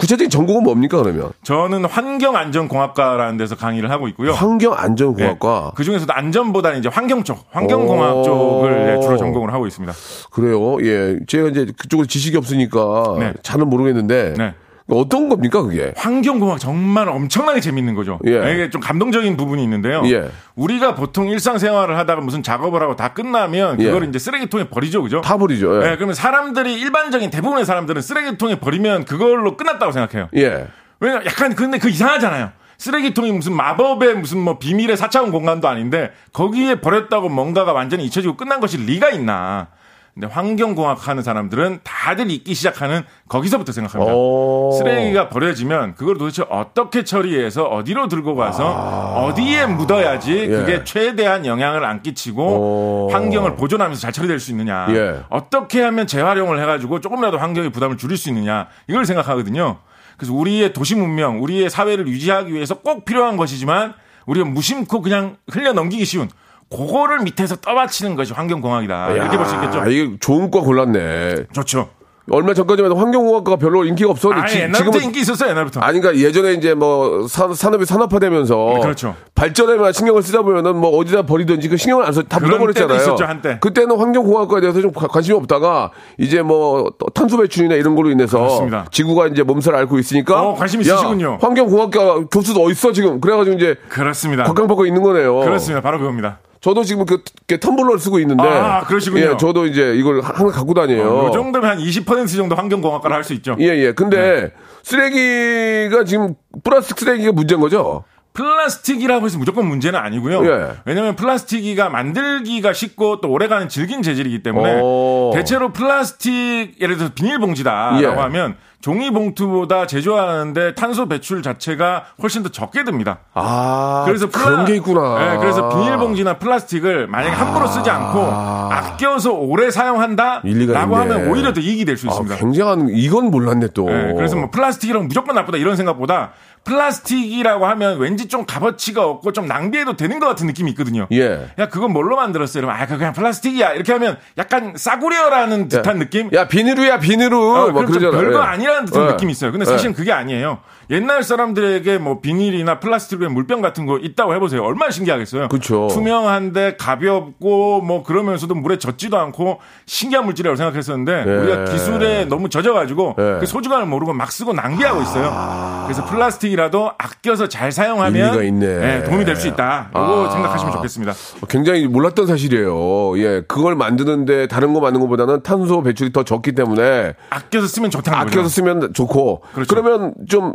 구체적인 0.01 0.31
전공은 0.31 0.63
뭡니까 0.63 0.97
그러면? 0.97 1.29
저는 1.43 1.85
환경안전공학과라는 1.85 3.37
데서 3.37 3.55
강의를 3.55 3.91
하고 3.91 4.07
있고요. 4.07 4.31
환경안전공학과. 4.31 5.73
그 5.75 5.83
중에서도 5.83 6.11
안전보다는 6.11 6.79
이제 6.79 6.89
환경 6.91 7.23
쪽, 7.23 7.45
환경공학 7.51 8.17
오. 8.17 8.23
쪽을 8.23 8.95
예, 8.95 8.99
주로 8.99 9.15
전공을 9.17 9.53
하고 9.53 9.67
있습니다. 9.67 9.93
그래요. 10.31 10.83
예. 10.83 11.19
제가 11.27 11.49
이제 11.49 11.67
그쪽으로 11.77 12.07
지식이 12.07 12.35
없으니까 12.35 13.15
네. 13.19 13.33
잘은 13.43 13.69
모르겠는데 13.69 14.33
네. 14.39 14.55
어떤 14.95 15.29
겁니까 15.29 15.61
그게? 15.61 15.93
환경공학 15.95 16.59
정말 16.59 17.09
엄청나게 17.09 17.59
재밌는 17.59 17.95
거죠. 17.95 18.19
예. 18.25 18.53
이게 18.53 18.69
좀 18.69 18.81
감동적인 18.81 19.37
부분이 19.37 19.63
있는데요. 19.63 20.03
예. 20.05 20.29
우리가 20.55 20.95
보통 20.95 21.29
일상생활을 21.29 21.97
하다가 21.97 22.21
무슨 22.21 22.43
작업을 22.43 22.81
하고 22.81 22.95
다 22.95 23.09
끝나면 23.09 23.79
예. 23.79 23.85
그걸 23.85 24.07
이제 24.07 24.19
쓰레기통에 24.19 24.69
버리죠, 24.69 25.01
그죠? 25.01 25.21
타버리죠. 25.21 25.77
예. 25.77 25.89
네, 25.89 25.95
그러면 25.95 26.13
사람들이 26.13 26.79
일반적인 26.79 27.29
대부분의 27.31 27.65
사람들은 27.65 28.01
쓰레기통에 28.01 28.59
버리면 28.59 29.05
그걸로 29.05 29.57
끝났다고 29.57 29.91
생각해요. 29.91 30.29
예. 30.35 30.67
왜냐 30.99 31.21
약간 31.25 31.55
근데 31.55 31.77
그 31.77 31.89
이상하잖아요. 31.89 32.51
쓰레기통이 32.77 33.31
무슨 33.31 33.53
마법의 33.53 34.15
무슨 34.15 34.39
뭐 34.39 34.57
비밀의 34.57 34.97
사차원 34.97 35.31
공간도 35.31 35.67
아닌데 35.67 36.11
거기에 36.33 36.81
버렸다고 36.81 37.29
뭔가가 37.29 37.73
완전히 37.73 38.05
잊혀지고 38.05 38.35
끝난 38.37 38.59
것이 38.59 38.77
리가 38.77 39.09
있나. 39.09 39.67
근데 40.13 40.27
환경공학 40.27 41.07
하는 41.07 41.23
사람들은 41.23 41.79
다들 41.83 42.29
잊기 42.31 42.53
시작하는 42.53 43.03
거기서부터 43.29 43.71
생각합니다. 43.71 44.13
오. 44.13 44.71
쓰레기가 44.77 45.29
버려지면 45.29 45.95
그걸 45.95 46.17
도대체 46.17 46.43
어떻게 46.49 47.05
처리해서 47.05 47.63
어디로 47.63 48.09
들고 48.09 48.35
가서 48.35 49.23
어디에 49.25 49.67
묻어야지 49.67 50.33
예. 50.33 50.47
그게 50.47 50.83
최대한 50.83 51.45
영향을 51.45 51.85
안 51.85 52.01
끼치고 52.01 52.43
오. 52.43 53.09
환경을 53.11 53.55
보존하면서 53.55 54.01
잘 54.01 54.11
처리될 54.11 54.39
수 54.39 54.51
있느냐. 54.51 54.87
예. 54.89 55.21
어떻게 55.29 55.81
하면 55.81 56.07
재활용을 56.07 56.61
해가지고 56.61 56.99
조금이라도 56.99 57.37
환경의 57.37 57.69
부담을 57.69 57.97
줄일 57.97 58.17
수 58.17 58.27
있느냐. 58.29 58.67
이걸 58.87 59.05
생각하거든요. 59.05 59.77
그래서 60.17 60.33
우리의 60.33 60.73
도시 60.73 60.95
문명, 60.95 61.41
우리의 61.41 61.69
사회를 61.69 62.07
유지하기 62.07 62.53
위해서 62.53 62.75
꼭 62.75 63.05
필요한 63.05 63.37
것이지만 63.37 63.93
우리가 64.25 64.45
무심코 64.45 65.01
그냥 65.01 65.37
흘려 65.49 65.73
넘기기 65.73 66.03
쉬운 66.05 66.29
그거를 66.75 67.19
밑에서 67.19 67.55
떠받치는 67.57 68.15
것이 68.15 68.33
환경공학이다. 68.33 69.11
이렇게 69.11 69.37
볼 69.37 69.45
수 69.45 69.55
있겠죠. 69.55 69.81
아, 69.81 69.87
이게 69.87 70.15
좋은 70.19 70.49
과 70.49 70.61
골랐네. 70.61 71.47
좋죠. 71.53 71.89
얼마 72.29 72.53
전까지만 72.53 72.91
해도 72.91 72.99
환경공학과가 72.99 73.57
별로 73.57 73.83
인기가 73.83 74.09
없었는데 74.11 74.41
아니, 74.43 74.51
지- 74.51 74.59
옛날부터 74.59 74.83
지금은 74.83 75.03
인기 75.05 75.19
있었어요, 75.21 75.49
옛날부터. 75.49 75.81
아니 75.81 75.99
그러니까 75.99 76.23
예전에 76.23 76.53
이제 76.53 76.73
뭐 76.75 77.27
산, 77.27 77.53
산업이 77.53 77.83
산업화되면서 77.85 78.79
그렇죠. 78.81 79.15
발전에만 79.35 79.91
신경을 79.91 80.21
쓰다 80.21 80.43
보면은 80.43 80.77
뭐 80.77 80.91
어디다 80.97 81.23
버리든지 81.23 81.67
그 81.67 81.75
신경을 81.77 82.05
안 82.05 82.13
써 82.13 82.21
다 82.23 82.39
묻어버렸잖아요. 82.39 82.95
있었죠, 82.97 83.25
한때. 83.25 83.57
그때는 83.59 83.97
환경공학과에 83.97 84.61
대해서 84.61 84.79
좀 84.81 84.93
가- 84.93 85.07
관심이 85.07 85.35
없다가 85.35 85.91
이제 86.19 86.41
뭐 86.41 86.91
탄소 87.13 87.37
배출이나 87.37 87.75
이런 87.75 87.95
걸로 87.95 88.11
인해서 88.11 88.37
그렇습니다. 88.37 88.85
지구가 88.91 89.27
이제 89.27 89.43
몸살을 89.43 89.77
앓고 89.79 89.97
있으니까 89.99 90.41
어, 90.41 90.53
관심 90.53 90.79
야, 90.81 90.83
있으시군요. 90.83 91.39
환경공학과 91.41 92.25
교수도 92.31 92.61
어디 92.63 92.71
있어 92.73 92.91
지금 92.93 93.19
그래가지고 93.19 93.57
이제 93.57 93.75
그렇습니다. 93.89 94.43
각광받고 94.43 94.85
있는 94.85 95.01
거네요. 95.01 95.39
그렇습니다. 95.39 95.81
바로 95.81 95.97
그겁니다. 95.97 96.37
저도 96.61 96.83
지금 96.83 97.05
그, 97.05 97.23
그 97.47 97.57
텀블러를 97.57 97.99
쓰고 97.99 98.19
있는데 98.19 98.43
아, 98.43 98.81
그러시군요. 98.85 99.31
예, 99.31 99.37
저도 99.37 99.65
이제 99.65 99.95
이걸 99.95 100.21
항상 100.21 100.49
갖고 100.49 100.73
다녀요. 100.75 101.27
이 101.27 101.33
정도면 101.33 101.69
한 101.71 101.77
20% 101.79 102.35
정도 102.37 102.55
환경공학과를 102.55 103.15
할 103.15 103.23
수 103.23 103.33
있죠. 103.33 103.55
예, 103.59 103.65
예. 103.65 103.91
근데 103.93 104.17
네. 104.17 104.51
쓰레기가 104.83 106.03
지금 106.05 106.35
플라스틱 106.63 106.99
쓰레기가 106.99 107.31
문제인 107.31 107.59
거죠? 107.61 108.03
플라스틱이라고 108.33 109.25
해서 109.25 109.37
무조건 109.37 109.67
문제는 109.67 109.99
아니고요. 109.99 110.45
예. 110.45 110.71
왜냐하면 110.85 111.15
플라스틱이가 111.15 111.89
만들기가 111.89 112.73
쉽고 112.73 113.21
또 113.21 113.29
오래가는 113.29 113.67
질긴 113.69 114.01
재질이기 114.01 114.41
때문에 114.43 114.79
오. 114.81 115.31
대체로 115.33 115.71
플라스틱 115.73 116.75
예를 116.79 116.97
들어서 116.97 117.13
비닐봉지다라고 117.13 118.01
예. 118.03 118.05
하면 118.07 118.55
종이봉투보다 118.81 119.85
제조하는데 119.85 120.73
탄소 120.73 121.07
배출 121.07 121.43
자체가 121.43 122.05
훨씬 122.23 122.41
더 122.41 122.49
적게 122.49 122.83
듭니다. 122.83 123.19
아, 123.35 124.01
그래서 124.07 124.27
그런 124.29 124.61
플라- 124.61 124.65
게 124.65 124.75
있구나. 124.77 125.19
네, 125.33 125.37
그래서 125.37 125.69
비닐봉지나 125.69 126.39
플라스틱을 126.39 127.05
만약에 127.05 127.35
함부로 127.35 127.67
쓰지 127.67 127.87
않고 127.91 128.19
아껴서 128.21 129.33
오래 129.33 129.69
사용한다 129.69 130.23
라고 130.23 130.47
일리가 130.47 130.81
있네. 130.83 130.95
하면 130.95 131.27
오히려 131.29 131.53
더 131.53 131.61
이익이 131.61 131.85
될수 131.85 132.07
아, 132.07 132.11
있습니다. 132.11 132.37
굉장한 132.37 132.89
이건 132.89 133.29
몰랐네 133.29 133.67
또. 133.75 133.85
네, 133.85 134.13
그래서 134.15 134.35
뭐 134.35 134.49
플라스틱이랑 134.49 135.07
무조건 135.07 135.35
나쁘다 135.35 135.59
이런 135.59 135.75
생각보다 135.75 136.31
플라스틱이라고 136.63 137.65
하면 137.67 137.99
왠지 137.99 138.27
좀 138.27 138.45
값어치가 138.45 139.03
없고 139.05 139.33
좀 139.33 139.47
낭비해도 139.47 139.97
되는 139.97 140.19
것 140.19 140.27
같은 140.27 140.47
느낌이 140.47 140.71
있거든요. 140.71 141.07
예. 141.11 141.47
야, 141.57 141.69
그건 141.69 141.91
뭘로 141.91 142.15
만들었어요? 142.15 142.61
이러면, 142.61 142.79
아, 142.79 142.85
그거 142.85 142.97
그냥 142.97 143.13
플라스틱이야. 143.13 143.71
이렇게 143.73 143.91
하면 143.93 144.17
약간 144.37 144.73
싸구려라는 144.75 145.69
듯한 145.69 145.99
느낌? 145.99 146.29
야 146.33 146.47
비누루야 146.47 146.99
비누루. 146.99 147.55
어, 147.55 147.67
막 147.67 147.73
그럼 147.73 147.91
좀 147.91 147.99
그러잖아. 147.99 148.21
별거 148.21 148.39
예. 148.39 148.43
아니라는 148.43 148.85
듯한 148.85 149.07
예. 149.07 149.11
느낌이 149.11 149.31
있어요. 149.31 149.51
근데 149.51 149.65
사실은 149.65 149.93
그게 149.93 150.11
아니에요. 150.11 150.59
옛날 150.91 151.23
사람들에게 151.23 151.97
뭐 151.99 152.19
비닐이나 152.19 152.79
플라스틱의 152.81 153.29
물병 153.29 153.61
같은 153.61 153.85
거 153.85 153.97
있다고 153.97 154.35
해보세요. 154.35 154.61
얼마나 154.63 154.91
신기하겠어요. 154.91 155.47
그쵸. 155.47 155.87
투명한데 155.89 156.75
가볍고 156.77 157.81
뭐 157.81 158.03
그러면서도 158.03 158.53
물에 158.55 158.77
젖지도 158.77 159.17
않고 159.17 159.59
신기한 159.85 160.25
물질이라고 160.25 160.57
생각했었는데 160.57 161.23
예. 161.25 161.31
우리가 161.31 161.63
기술에 161.71 162.25
너무 162.25 162.49
젖어가지고 162.49 163.15
예. 163.19 163.37
그 163.39 163.45
소중함을 163.45 163.85
모르고 163.87 164.13
막 164.13 164.31
쓰고 164.31 164.51
낭비하고 164.53 165.01
있어요. 165.01 165.83
그래서 165.85 166.03
플라스틱이라도 166.05 166.91
아껴서 166.97 167.47
잘 167.47 167.71
사용하면. 167.71 168.61
예, 168.61 169.03
도움이 169.05 169.25
될 169.25 169.35
수 169.35 169.47
있다. 169.47 169.87
이거 169.91 170.27
아. 170.27 170.29
생각하시면 170.29 170.73
좋겠습니다. 170.73 171.13
굉장히 171.47 171.87
몰랐던 171.87 172.27
사실이에요. 172.27 173.17
예, 173.19 173.41
그걸 173.47 173.75
만드는데 173.75 174.47
다른 174.47 174.73
거 174.73 174.81
만든 174.81 174.99
것보다는 175.01 175.41
탄소 175.41 175.81
배출이 175.81 176.11
더 176.11 176.23
적기 176.23 176.51
때문에 176.51 177.13
아껴서 177.29 177.67
쓰면 177.67 177.89
좋다는 177.89 178.19
거죠. 178.19 178.39
아껴서 178.39 178.49
쓰면 178.49 178.93
좋고. 178.93 179.41
그렇죠. 179.53 179.73
그러면 179.73 180.13
좀 180.27 180.53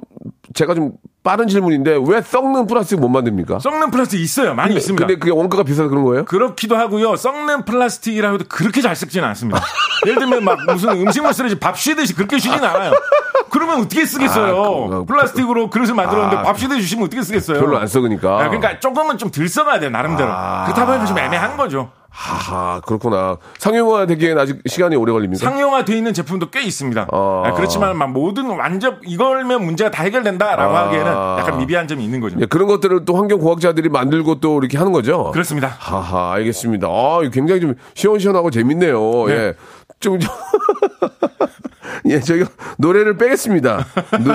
제가 0.54 0.74
좀 0.74 0.92
빠른 1.22 1.48
질문인데 1.48 1.98
왜 2.06 2.22
썩는 2.22 2.66
플라스틱 2.66 3.00
못 3.00 3.08
만듭니까? 3.08 3.58
썩는 3.58 3.90
플라스틱 3.90 4.20
있어요. 4.20 4.54
많이 4.54 4.68
근데, 4.68 4.78
있습니다. 4.78 5.06
근데 5.06 5.18
그게 5.18 5.32
원가가 5.32 5.64
비싸서 5.64 5.88
그런 5.88 6.04
거예요? 6.04 6.24
그렇기도 6.24 6.76
하고요. 6.76 7.16
썩는 7.16 7.64
플라스틱이라 7.64 8.32
해도 8.32 8.44
그렇게 8.48 8.80
잘 8.80 8.94
썩지는 8.94 9.26
않습니다. 9.28 9.60
예를 10.06 10.18
들면 10.20 10.44
막 10.44 10.58
무슨 10.66 10.90
음식물 10.90 11.34
쓰레기 11.34 11.56
밥 11.58 11.78
쉬듯이 11.78 12.14
그렇게 12.14 12.38
쉬진 12.38 12.62
않아요. 12.62 12.92
그러면 13.50 13.80
어떻게 13.80 14.04
쓰겠어요? 14.04 14.62
아, 14.62 14.88
그, 14.88 14.98
그, 14.98 15.04
플라스틱으로 15.06 15.70
그릇을 15.70 15.94
만들었는데 15.94 16.36
아, 16.36 16.42
밥 16.42 16.58
쉬듯이 16.58 16.82
쉬면 16.82 17.06
어떻게 17.06 17.22
쓰겠어요? 17.22 17.58
별로 17.60 17.78
안 17.78 17.86
썩으니까. 17.86 18.34
아, 18.34 18.48
그러니까 18.48 18.78
조금은 18.80 19.18
좀 19.18 19.30
덜 19.30 19.48
썩어야 19.48 19.78
돼요, 19.80 19.90
나름대로. 19.90 20.30
아. 20.32 20.64
그렇다 20.64 20.86
보니까 20.86 21.04
좀 21.06 21.18
애매한 21.18 21.56
거죠. 21.56 21.90
하하, 22.16 22.80
그렇구나. 22.80 23.36
상용화 23.58 24.06
되기엔 24.06 24.38
아직 24.38 24.58
시간이 24.66 24.96
오래 24.96 25.12
걸립니까? 25.12 25.44
상용화 25.44 25.84
돼 25.84 25.96
있는 25.98 26.14
제품도 26.14 26.48
꽤 26.50 26.62
있습니다. 26.62 27.08
아. 27.12 27.42
아, 27.44 27.52
그렇지만 27.52 27.96
막 27.98 28.10
모든 28.10 28.46
완전 28.46 28.98
이걸면 29.04 29.62
문제가 29.64 29.90
다 29.90 30.02
해결된다라고 30.02 30.74
아. 30.74 30.86
하기에는 30.86 31.12
약간 31.12 31.58
미비한 31.58 31.86
점이 31.86 32.02
있는 32.02 32.20
거죠. 32.20 32.38
예, 32.40 32.46
그런 32.46 32.68
것들을 32.68 33.04
또 33.04 33.16
환경 33.16 33.38
공학자들이 33.38 33.90
만들고 33.90 34.40
또 34.40 34.58
이렇게 34.58 34.78
하는 34.78 34.92
거죠? 34.92 35.30
그렇습니다. 35.32 35.68
하하, 35.78 36.32
알겠습니다. 36.32 36.88
아, 36.88 37.20
굉장히 37.30 37.60
좀 37.60 37.74
시원시원하고 37.92 38.50
재밌네요. 38.50 39.26
네. 39.26 39.32
예. 39.34 39.54
좀, 40.00 40.18
좀 40.20 40.30
예, 42.06 42.20
저희 42.20 42.44
노래를 42.78 43.16
빼겠습니다. 43.16 43.84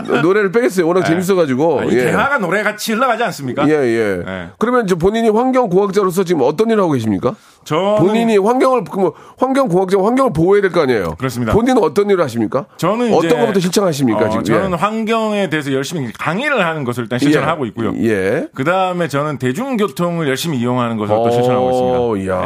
노, 0.08 0.22
노래를 0.22 0.52
빼겠어요. 0.52 0.88
워낙 0.88 1.04
재밌어가지고. 1.04 1.82
아, 1.82 1.84
이 1.86 1.90
예. 1.96 2.06
대화가 2.06 2.40
노래 2.40 2.64
같이 2.64 2.94
흘러가지 2.94 3.24
않습니까? 3.24 3.68
예, 3.68 3.74
예. 3.74 4.24
네. 4.26 4.50
그러면 4.58 4.88
저 4.88 4.96
본인이 4.96 5.30
환경공학자로서 5.30 6.24
지금 6.24 6.42
어떤 6.44 6.70
일을 6.70 6.82
하고 6.82 6.94
계십니까? 6.94 7.36
저는 7.64 7.96
본인이 7.98 8.38
환경을, 8.38 8.84
그 8.86 9.00
뭐, 9.00 9.14
환경공학자, 9.38 9.98
환경을 10.00 10.34
보호해야 10.34 10.62
될 10.64 10.72
거 10.72 10.82
아니에요? 10.82 11.16
그렇습니다. 11.18 11.54
본인은 11.54 11.82
어떤 11.84 12.10
일을 12.10 12.24
하십니까? 12.24 12.66
저는 12.78 13.14
어떤 13.14 13.40
것부터 13.42 13.60
실천하십니까, 13.60 14.26
어, 14.26 14.30
지금? 14.30 14.44
저는 14.44 14.72
예. 14.72 14.76
환경에 14.76 15.50
대해서 15.50 15.72
열심히 15.72 16.12
강의를 16.12 16.66
하는 16.66 16.84
것을 16.84 17.04
일단 17.04 17.20
실천을 17.20 17.46
예. 17.46 17.50
하고 17.50 17.66
있고요. 17.68 17.94
예. 18.04 18.48
그 18.56 18.64
다음에 18.64 19.08
저는 19.08 19.38
대중교통을 19.38 20.28
열심히 20.28 20.58
이용하는 20.58 20.98
것을 20.98 21.14
또 21.16 21.24
오, 21.24 21.30
실천하고 21.32 22.18
있습니다. 22.18 22.34
야. 22.36 22.42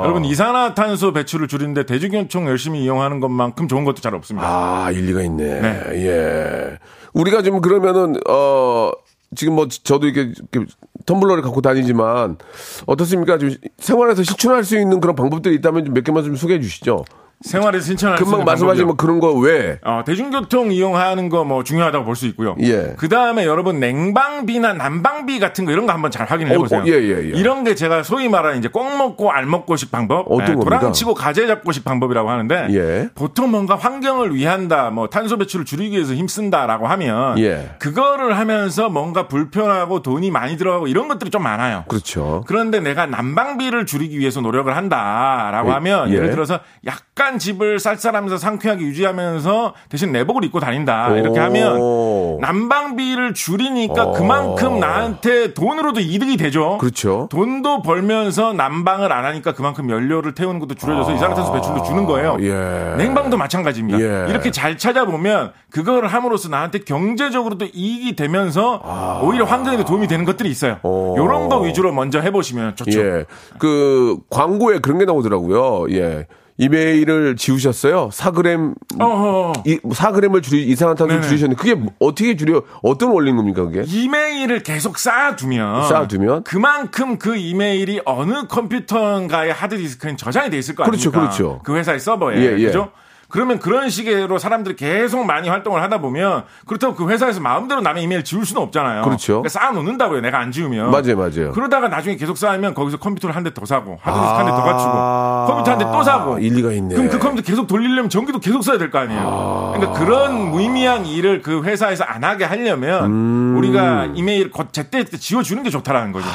예. 0.00 0.04
여러분 0.04 0.24
이산화탄소 0.24 1.12
배출을 1.12 1.48
줄이는데 1.48 1.84
대중교통 1.86 2.46
열심히 2.46 2.82
이용하는 2.82 3.20
것만큼 3.20 3.68
좋은 3.68 3.84
것도 3.84 4.00
잘 4.00 4.14
없습니다. 4.14 4.46
아, 4.46 4.90
일리가 4.90 5.22
있네. 5.22 5.60
네. 5.60 5.82
예. 6.06 6.78
우리가 7.14 7.42
좀 7.42 7.60
그러면은, 7.60 8.16
어, 8.28 8.90
지금 9.34 9.54
뭐 9.54 9.68
저도 9.68 10.06
이렇게, 10.06 10.32
이렇게 10.52 10.70
텀블러를 11.06 11.42
갖고 11.42 11.60
다니지만 11.60 12.38
어떻습니까? 12.86 13.38
좀 13.38 13.50
생활에서 13.78 14.22
실천할 14.22 14.64
수 14.64 14.78
있는 14.78 15.00
그런 15.00 15.14
방법들이 15.16 15.54
있다면 15.56 15.84
좀 15.86 15.94
몇 15.94 16.04
개만 16.04 16.24
좀 16.24 16.36
소개해 16.36 16.60
주시죠. 16.60 17.04
생활에서 17.40 17.86
실천할 17.86 18.18
수 18.18 18.24
금방 18.24 18.44
말씀하신 18.44 18.86
뭐. 18.86 18.96
그런 18.96 19.20
거 19.20 19.32
왜? 19.32 19.78
어, 19.84 20.02
대중교통 20.04 20.72
이용하는 20.72 21.28
거 21.28 21.44
뭐 21.44 21.62
중요하다고 21.62 22.04
볼 22.04 22.16
수 22.16 22.26
있고요. 22.26 22.56
예. 22.60 22.94
그 22.98 23.08
다음에 23.08 23.46
여러분 23.46 23.78
냉방비나 23.78 24.72
난방비 24.72 25.38
같은 25.38 25.64
거 25.64 25.70
이런 25.72 25.86
거 25.86 25.92
한번 25.92 26.10
잘 26.10 26.26
확인해 26.26 26.54
어, 26.56 26.58
보세요. 26.58 26.80
어, 26.80 26.84
예, 26.86 26.92
예, 26.94 27.10
예. 27.32 27.38
이런 27.38 27.62
게 27.62 27.76
제가 27.76 28.02
소위 28.02 28.28
말하는 28.28 28.58
이제 28.58 28.68
꼭 28.68 28.84
먹고 28.98 29.30
알 29.30 29.46
먹고식 29.46 29.92
방법, 29.92 30.26
어떤 30.30 30.58
예? 30.58 30.64
도랑치고 30.64 31.14
가재 31.14 31.46
잡고식 31.46 31.84
방법이라고 31.84 32.28
하는데 32.28 32.66
예. 32.70 33.08
보통 33.14 33.52
뭔가 33.52 33.76
환경을 33.76 34.34
위한다, 34.34 34.90
뭐 34.90 35.08
탄소 35.08 35.38
배출을 35.38 35.64
줄이기 35.64 35.94
위해서 35.96 36.12
힘쓴다라고 36.14 36.88
하면 36.88 37.38
예. 37.38 37.70
그거를 37.78 38.36
하면서 38.36 38.88
뭔가 38.88 39.28
불편하고 39.28 40.02
돈이 40.02 40.30
많이 40.32 40.56
들어가고 40.56 40.88
이런 40.88 41.06
것들이 41.06 41.30
좀 41.30 41.44
많아요. 41.44 41.84
그렇죠. 41.88 42.42
그런데 42.48 42.80
내가 42.80 43.06
난방비를 43.06 43.86
줄이기 43.86 44.18
위해서 44.18 44.40
노력을 44.40 44.74
한다라고 44.76 45.68
예, 45.68 45.72
하면 45.74 46.10
예. 46.10 46.14
예를 46.14 46.30
들어서 46.30 46.58
약간 46.84 47.27
집을 47.36 47.80
쌀쌀하면서 47.80 48.38
상쾌하게 48.38 48.82
유지하면서 48.82 49.74
대신 49.88 50.12
내복을 50.12 50.44
입고 50.44 50.60
다닌다 50.60 51.16
이렇게 51.16 51.40
오. 51.40 51.42
하면 51.42 52.40
난방비를 52.40 53.34
줄이니까 53.34 54.12
그만큼 54.12 54.78
나한테 54.78 55.52
돈으로도 55.52 55.98
이득이 56.00 56.36
되죠. 56.36 56.78
그렇죠. 56.78 57.28
돈도 57.30 57.82
벌면서 57.82 58.52
난방을 58.52 59.12
안 59.12 59.24
하니까 59.24 59.52
그만큼 59.52 59.90
연료를 59.90 60.34
태우는 60.34 60.60
것도 60.60 60.76
줄여져서 60.76 61.14
이산화탄소 61.14 61.52
배출도 61.52 61.82
주는 61.82 62.06
거예요. 62.06 62.34
아. 62.34 62.40
예. 62.40 62.94
냉방도 62.96 63.36
마찬가지입니다. 63.36 64.00
예. 64.00 64.30
이렇게 64.30 64.50
잘 64.52 64.78
찾아보면 64.78 65.52
그거를 65.70 66.08
함으로써 66.08 66.48
나한테 66.48 66.80
경제적으로도 66.80 67.66
이익이 67.72 68.14
되면서 68.14 69.20
오히려 69.22 69.44
환경에도 69.44 69.84
도움이 69.84 70.06
되는 70.06 70.24
것들이 70.24 70.48
있어요. 70.48 70.78
아. 70.82 70.88
오. 70.88 71.16
이런 71.16 71.48
거 71.48 71.58
위주로 71.58 71.92
먼저 71.92 72.20
해보시면 72.20 72.76
좋죠. 72.76 73.00
예. 73.00 73.24
그 73.58 74.16
광고에 74.30 74.78
그런 74.78 74.98
게 74.98 75.04
나오더라고요. 75.04 75.90
예. 75.90 76.26
이메일을 76.58 77.36
지우셨어요. 77.36 78.08
4g 78.12 78.74
어허. 79.00 79.52
이 79.64 79.78
4g을 79.78 80.42
줄이 80.42 80.64
이산화탄소 80.66 81.06
를 81.06 81.20
네네. 81.20 81.28
줄이셨는데 81.28 81.62
그게 81.62 81.80
어떻게 82.00 82.36
줄여 82.36 82.64
어떤 82.82 83.12
원리인 83.12 83.36
겁니까 83.36 83.64
그게? 83.64 83.84
이메일을 83.86 84.62
계속 84.64 84.98
쌓아두면 84.98 85.88
쌓아두면? 85.88 86.42
그만큼 86.42 87.18
그 87.18 87.36
이메일이 87.36 88.00
어느 88.04 88.46
컴퓨터인가의 88.48 89.52
하드디스크에 89.52 90.16
저장이 90.16 90.50
돼 90.50 90.58
있을 90.58 90.74
거 90.74 90.82
그렇죠, 90.84 91.10
아닙니까? 91.10 91.20
그렇죠. 91.36 91.60
그 91.62 91.76
회사의 91.76 92.00
서버에 92.00 92.36
예, 92.38 92.56
예. 92.58 92.66
그죠? 92.66 92.90
그러면 93.30 93.58
그런 93.58 93.90
식으로 93.90 94.38
사람들이 94.38 94.74
계속 94.76 95.24
많이 95.26 95.50
활동을 95.50 95.82
하다 95.82 95.98
보면 96.00 96.44
그렇다고 96.66 96.94
그 96.94 97.10
회사에서 97.10 97.40
마음대로 97.40 97.82
남의 97.82 98.02
이메일 98.02 98.24
지울 98.24 98.46
수는 98.46 98.62
없잖아요. 98.62 99.02
그렇죠. 99.02 99.42
그러니까 99.42 99.48
쌓아놓는다고요. 99.50 100.22
내가 100.22 100.38
안 100.38 100.50
지우면. 100.50 100.90
맞아요, 100.90 101.16
맞아요. 101.16 101.52
그러다가 101.52 101.88
나중에 101.88 102.16
계속 102.16 102.38
쌓이면 102.38 102.72
거기서 102.74 102.96
컴퓨터를 102.98 103.36
한 103.36 103.44
대 103.44 103.50
더 103.52 103.64
사고 103.66 103.98
하드디스크 104.02 104.36
한대 104.36 104.50
더 104.52 104.62
갖추고 104.62 104.90
아. 104.94 105.46
컴퓨터 105.48 105.70
한 105.72 105.78
대 105.78 105.84
또 105.84 106.02
사고 106.02 106.38
일리가 106.38 106.72
있네. 106.72 106.94
그럼 106.94 107.08
그 107.10 107.18
컴퓨터 107.18 107.46
계속 107.46 107.66
돌리려면 107.66 108.08
전기도 108.08 108.38
계속 108.40 108.62
써야 108.62 108.78
될 108.78 108.90
거 108.90 108.98
아니에요. 108.98 109.72
그러니까 109.76 109.98
그런 109.98 110.50
무의미한 110.50 111.04
일을 111.04 111.42
그 111.42 111.62
회사에서 111.64 112.04
안 112.04 112.24
하게 112.24 112.44
하려면 112.44 113.04
음. 113.04 113.54
우리가 113.58 114.08
이메일 114.14 114.50
곧 114.50 114.72
제때 114.72 115.04
때 115.04 115.16
지워주는 115.18 115.62
게 115.62 115.70
좋다라는 115.70 116.12
거죠. 116.12 116.26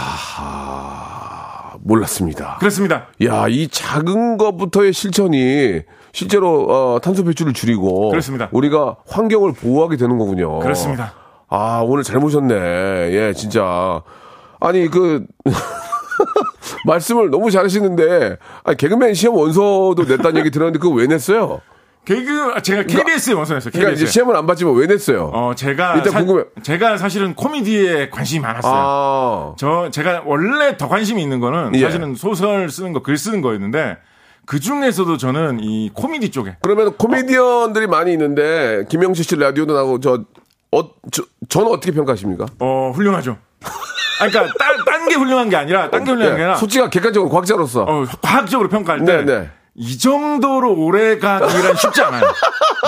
몰랐습니다. 1.81 2.57
그렇습니다. 2.59 3.07
야, 3.25 3.47
이 3.49 3.67
작은 3.67 4.37
것부터의 4.37 4.93
실천이 4.93 5.81
실제로 6.23 6.67
어, 6.69 6.99
탄소 7.01 7.23
배출을 7.25 7.53
줄이고 7.53 8.09
그렇습니다. 8.09 8.47
우리가 8.51 8.97
환경을 9.09 9.53
보호하게 9.53 9.97
되는 9.97 10.17
거군요. 10.17 10.59
그렇습니다. 10.59 11.13
아, 11.49 11.81
오늘 11.85 12.03
잘 12.03 12.19
모셨네. 12.19 12.55
예, 12.55 13.33
진짜. 13.35 14.01
아니, 14.59 14.87
그, 14.87 15.25
말씀을 16.85 17.29
너무 17.29 17.51
잘하시는데, 17.51 18.37
아니, 18.63 18.77
개그맨 18.77 19.13
시험 19.13 19.35
원서도 19.35 20.05
냈다는 20.07 20.37
얘기 20.37 20.51
들었는데, 20.51 20.79
그거 20.79 20.93
왜 20.95 21.05
냈어요? 21.07 21.61
개그 22.05 22.61
제가 22.63 22.83
KBS에 22.83 23.33
원서냈어요. 23.33 23.71
그러니까 23.71 23.93
이제. 23.93 24.05
시험을 24.05 24.35
안 24.35 24.45
봤지만 24.45 24.73
왜 24.75 24.87
냈어요? 24.87 25.31
어 25.33 25.53
제가 25.55 25.95
일단 25.95 26.11
사- 26.11 26.19
궁금해. 26.19 26.43
제가 26.61 26.97
사실은 26.97 27.33
코미디에 27.33 28.09
관심이 28.09 28.41
많았어요. 28.41 28.73
아, 28.75 29.53
저 29.57 29.89
제가 29.89 30.23
원래 30.25 30.75
더 30.75 30.89
관심이 30.89 31.23
있는 31.23 31.39
거는 31.39 31.71
예. 31.75 31.81
사실은 31.81 32.15
소설 32.15 32.69
쓰는 32.69 32.91
거, 32.91 33.01
글 33.01 33.15
쓰는 33.17 33.41
거였는데 33.41 33.97
그 34.45 34.59
중에서도 34.59 35.17
저는 35.17 35.59
이 35.61 35.89
코미디 35.93 36.31
쪽에 36.31 36.57
그러면 36.61 36.95
코미디언들이 36.97 37.87
많이 37.87 38.11
있는데, 38.11 38.85
김영수 38.89 39.23
씨 39.23 39.35
라디오도 39.35 39.73
나고, 39.73 39.99
저, 39.99 40.23
어, 40.71 40.89
저, 41.11 41.23
저는 41.49 41.67
어떻게 41.71 41.91
평가하십니까? 41.91 42.45
어 42.59 42.91
훌륭하죠. 42.93 43.37
아, 44.19 44.27
그러니까 44.27 44.53
딴 44.85 45.07
게 45.09 45.15
훌륭한 45.15 45.49
게 45.49 45.55
아니라 45.55 45.89
딴 45.89 46.03
게 46.03 46.11
훌륭한 46.11 46.33
게 46.35 46.37
네, 46.37 46.43
아니라 46.43 46.55
솔직히 46.57 46.87
객관적으로 46.89 47.29
과학자로서 47.29 47.83
어, 47.83 48.05
과학적으로 48.21 48.69
평가할 48.69 49.03
때 49.05 49.17
네, 49.17 49.25
네. 49.25 49.49
이 49.75 49.97
정도로 49.97 50.73
오래 50.75 51.17
가기란 51.19 51.75
쉽지 51.75 52.01
않아요. 52.01 52.23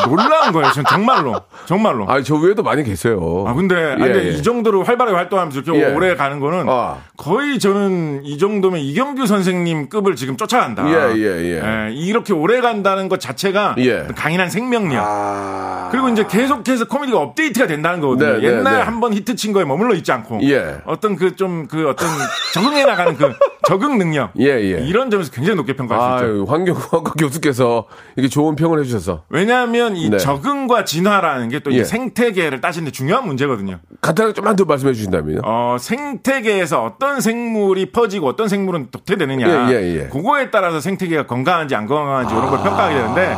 놀라운 0.07 0.51
거예요. 0.51 0.71
전 0.71 0.83
정말로. 0.85 1.41
정말로. 1.65 2.07
아니 2.07 2.23
저 2.23 2.35
외에도 2.35 2.63
많이 2.63 2.83
계세요. 2.83 3.45
아, 3.47 3.53
근데, 3.53 3.75
예, 3.75 3.95
근데 3.97 4.25
예. 4.27 4.29
이 4.31 4.43
정도로 4.43 4.83
활발하게 4.83 5.15
활동하면서 5.15 5.61
이렇게 5.61 5.81
예. 5.81 5.93
오래 5.93 6.15
가는 6.15 6.39
거는 6.39 6.65
아. 6.69 6.97
거의 7.17 7.59
저는 7.59 8.21
이 8.25 8.37
정도면 8.37 8.79
이경규 8.79 9.25
선생님 9.25 9.89
급을 9.89 10.15
지금 10.15 10.37
쫓아간다. 10.37 10.87
예, 10.89 11.15
예, 11.15 11.87
예. 11.87 11.91
이렇게 11.93 12.33
오래 12.33 12.61
간다는 12.61 13.09
것 13.09 13.19
자체가 13.19 13.75
예. 13.79 14.07
강인한 14.15 14.49
생명력. 14.49 15.03
아. 15.05 15.89
그리고 15.91 16.09
이제 16.09 16.25
계속해서 16.27 16.87
코미디가 16.87 17.19
업데이트가 17.19 17.67
된다는 17.67 18.01
거거든요. 18.01 18.33
네, 18.33 18.39
네, 18.39 18.47
옛날 18.47 18.77
네. 18.77 18.81
한번 18.81 19.13
히트 19.13 19.35
친 19.35 19.53
거에 19.53 19.63
머물러 19.65 19.93
있지 19.95 20.11
않고 20.11 20.39
예. 20.43 20.77
어떤 20.85 21.15
그좀그 21.15 21.89
어떤 21.89 22.07
적응해 22.53 22.85
나가는 22.85 23.15
그 23.15 23.33
적응 23.67 23.97
능력 23.97 24.31
예, 24.39 24.45
예. 24.45 24.85
이런 24.85 25.09
점에서 25.09 25.31
굉장히 25.31 25.55
높게 25.57 25.75
평가할 25.75 26.19
수 26.19 26.25
있죠. 26.25 26.33
아유, 26.33 26.45
환경과학과 26.47 27.13
교수께서 27.17 27.85
이게 28.15 28.27
좋은 28.27 28.55
평을 28.55 28.79
해주셔서 28.79 29.23
왜냐하면 29.29 29.84
이 29.95 30.09
네. 30.09 30.17
적응과 30.17 30.85
진화라는 30.85 31.49
게또 31.49 31.73
예. 31.73 31.83
생태계를 31.83 32.61
따지는데 32.61 32.91
중요한 32.91 33.25
문제거든요. 33.27 33.79
간단하게 34.01 34.33
좀만 34.33 34.55
더 34.55 34.65
말씀해 34.65 34.93
주신다면요. 34.93 35.41
어, 35.43 35.77
생태계에서 35.79 36.83
어떤 36.83 37.19
생물이 37.21 37.91
퍼지고 37.91 38.27
어떤 38.27 38.47
생물은 38.47 38.87
독대되느냐. 38.91 39.69
예, 39.71 39.73
예, 39.75 39.95
예. 39.95 40.07
그거에 40.07 40.49
따라서 40.49 40.79
생태계가 40.79 41.27
건강한지 41.27 41.75
안 41.75 41.85
건강한지 41.85 42.33
이런 42.33 42.49
걸 42.49 42.59
평가하게 42.63 42.95
되는데 42.95 43.35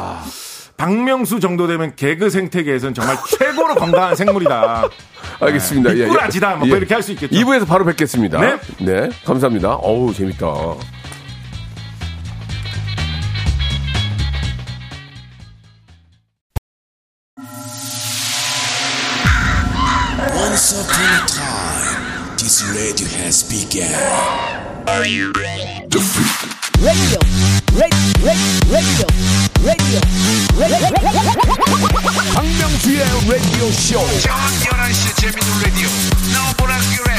박명수 0.78 1.40
정도 1.40 1.66
되면 1.66 1.96
개그 1.96 2.30
생태계에서는 2.30 2.94
정말 2.94 3.18
최고로 3.40 3.76
건강한 3.76 4.16
생물이다. 4.16 4.88
알겠습니다. 5.42 5.90
예, 5.96 6.00
예. 6.02 6.04
미꾸라지다. 6.06 6.56
뭐 6.58 6.68
이렇게 6.68 6.94
할 6.94 7.02
수 7.02 7.12
있겠죠. 7.14 7.36
2부에서 7.36 7.68
바로 7.68 7.84
뵙겠습니다. 7.86 8.40
네. 8.40 8.58
네, 8.80 9.10
감사합니다. 9.26 9.74
어우, 9.76 10.14
재밌다. 10.14 10.46
Has 23.28 23.44
begun. 23.44 23.84
radio, 24.88 25.36
radio, 26.80 27.20
radio, 27.84 28.08
radio, 28.72 29.08
radio. 29.68 30.00
박명수의 32.34 33.04
라디오 33.28 33.68
쇼. 33.72 34.00
저녁 34.22 34.40
11시 34.63 35.04
재밌는 35.20 35.50
라디오 35.62 35.90
너보라 36.32 36.80
그래 36.96 37.12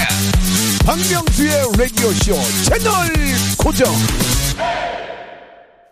박명수의 0.86 1.52
라디오 1.76 2.08
쇼 2.14 2.40
채널 2.64 3.12
고정. 3.58 3.92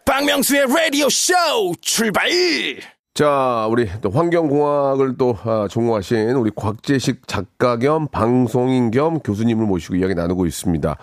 박명수의 0.06 0.66
라디오 0.66 1.10
쇼 1.10 1.34
출발. 1.82 2.95
자, 3.16 3.66
우리 3.70 3.88
또 4.02 4.10
환경공학을 4.10 5.16
또 5.16 5.38
아, 5.44 5.66
전공하신 5.70 6.32
우리 6.32 6.50
곽재식 6.54 7.26
작가 7.26 7.78
겸 7.78 8.08
방송인 8.08 8.90
겸 8.90 9.20
교수님을 9.20 9.64
모시고 9.64 9.96
이야기 9.96 10.14
나누고 10.14 10.44
있습니다. 10.44 10.96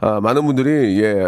아, 0.00 0.20
많은 0.20 0.44
분들이 0.44 1.02
예 1.02 1.24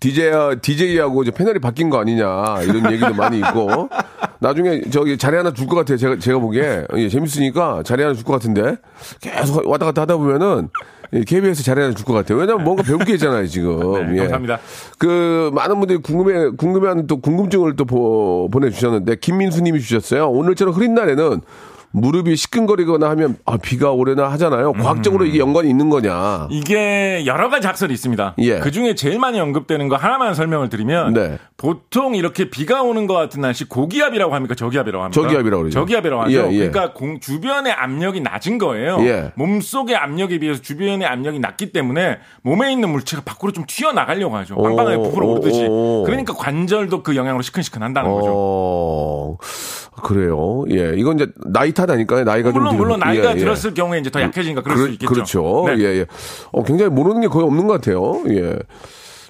DJ 0.00 0.32
DJ하고 0.60 1.22
이제 1.22 1.30
패널이 1.30 1.60
바뀐 1.60 1.88
거 1.88 1.98
아니냐 1.98 2.60
이런 2.64 2.92
얘기도 2.92 3.14
많이 3.14 3.38
있고 3.38 3.88
나중에 4.40 4.82
저기 4.90 5.16
자리 5.16 5.38
하나 5.38 5.50
줄 5.54 5.66
것 5.66 5.76
같아요. 5.76 5.96
제가 5.96 6.18
제가 6.18 6.38
보기에 6.40 6.84
예, 6.98 7.08
재밌으니까 7.08 7.82
자리 7.84 8.02
하나 8.02 8.14
줄 8.14 8.24
것 8.26 8.34
같은데 8.34 8.76
계속 9.22 9.66
왔다 9.66 9.86
갔다 9.86 10.02
하다 10.02 10.18
보면은 10.18 10.68
예, 11.14 11.24
KBS 11.24 11.62
자리 11.64 11.80
하나 11.80 11.94
줄 11.94 12.04
것 12.04 12.12
같아요. 12.12 12.38
왜냐면 12.38 12.64
뭔가 12.64 12.82
배울 12.82 12.98
게 13.04 13.14
있잖아요 13.14 13.46
지금. 13.46 13.78
네, 14.12 14.18
감사합니다. 14.18 14.58
그 14.98 15.50
많은 15.54 15.78
분들이 15.78 15.98
궁금해 15.98 16.50
궁금해하는 16.56 17.06
또 17.06 17.20
궁금증을 17.20 17.76
또 17.76 17.84
보, 17.84 18.48
보내주셨는데 18.50 19.16
김민수 19.16 19.62
님이 19.62 19.80
주셨어요. 19.80 20.28
오늘처럼 20.30 20.74
흐린 20.74 20.94
날에는 20.94 21.40
무릎이 21.90 22.36
시큰거리거나 22.36 23.08
하면 23.10 23.36
아 23.46 23.56
비가 23.56 23.92
오려나 23.92 24.28
하잖아요. 24.32 24.72
과학적으로 24.74 25.24
이게 25.24 25.38
연관이 25.38 25.70
있는 25.70 25.88
거냐? 25.88 26.48
이게 26.50 27.24
여러 27.26 27.48
가지 27.48 27.66
학설이 27.66 27.92
있습니다. 27.94 28.34
예. 28.38 28.58
그 28.58 28.70
중에 28.70 28.94
제일 28.94 29.18
많이 29.18 29.40
언급되는 29.40 29.88
거 29.88 29.96
하나만 29.96 30.34
설명을 30.34 30.68
드리면 30.68 31.14
네. 31.14 31.38
보통 31.56 32.14
이렇게 32.14 32.50
비가 32.50 32.82
오는 32.82 33.06
것 33.06 33.14
같은 33.14 33.40
날씨 33.40 33.64
고기압이라고 33.64 34.34
합니까? 34.34 34.54
저기압이라고 34.54 35.02
합니까? 35.04 35.20
저기압이라고 35.22 35.62
그러죠. 35.62 35.80
저기압이라고 35.80 36.22
하죠. 36.24 36.32
예, 36.32 36.52
예. 36.52 36.68
그러니까 36.68 36.92
공- 36.92 37.20
주변의 37.20 37.72
압력이 37.72 38.20
낮은 38.20 38.58
거예요. 38.58 38.98
예. 39.00 39.32
몸속의 39.36 39.96
압력에 39.96 40.38
비해서 40.38 40.60
주변의 40.60 41.06
압력이 41.06 41.38
낮기 41.40 41.72
때문에 41.72 42.18
몸에 42.42 42.70
있는 42.70 42.90
물체가 42.90 43.22
밖으로 43.24 43.52
좀 43.52 43.64
튀어나가려고 43.66 44.36
하죠. 44.36 44.56
빵빵하게 44.56 44.96
오, 44.96 45.02
부풀어 45.04 45.26
오, 45.26 45.30
오르듯이. 45.32 45.66
오. 45.68 46.04
그러니까 46.04 46.34
관절도 46.34 47.02
그 47.02 47.16
영향으로 47.16 47.42
시큰시큰한다는 47.42 48.10
거죠. 48.12 49.38
어 49.98 50.02
그래요. 50.02 50.64
예, 50.70 50.94
이건 50.96 51.16
이제 51.16 51.26
나이 51.46 51.72
탓아닐까요? 51.72 52.24
나이가 52.24 52.52
좀 52.52 52.60
물론 52.62 52.70
들- 52.70 52.78
물론 52.78 53.00
나이가 53.00 53.30
예, 53.30 53.34
예. 53.34 53.38
들었을 53.38 53.74
경우에 53.74 53.98
이제 53.98 54.10
더 54.10 54.20
약해지니까 54.20 54.62
그럴 54.62 54.76
그렇- 54.76 54.86
수 54.86 54.92
있겠죠. 54.92 55.12
그렇죠. 55.12 55.64
네. 55.66 55.78
예, 55.78 55.84
예. 56.00 56.06
어, 56.52 56.62
굉장히 56.62 56.90
모르는 56.90 57.20
게 57.20 57.28
거의 57.28 57.44
없는 57.46 57.66
것 57.66 57.74
같아요. 57.74 58.22
예. 58.28 58.58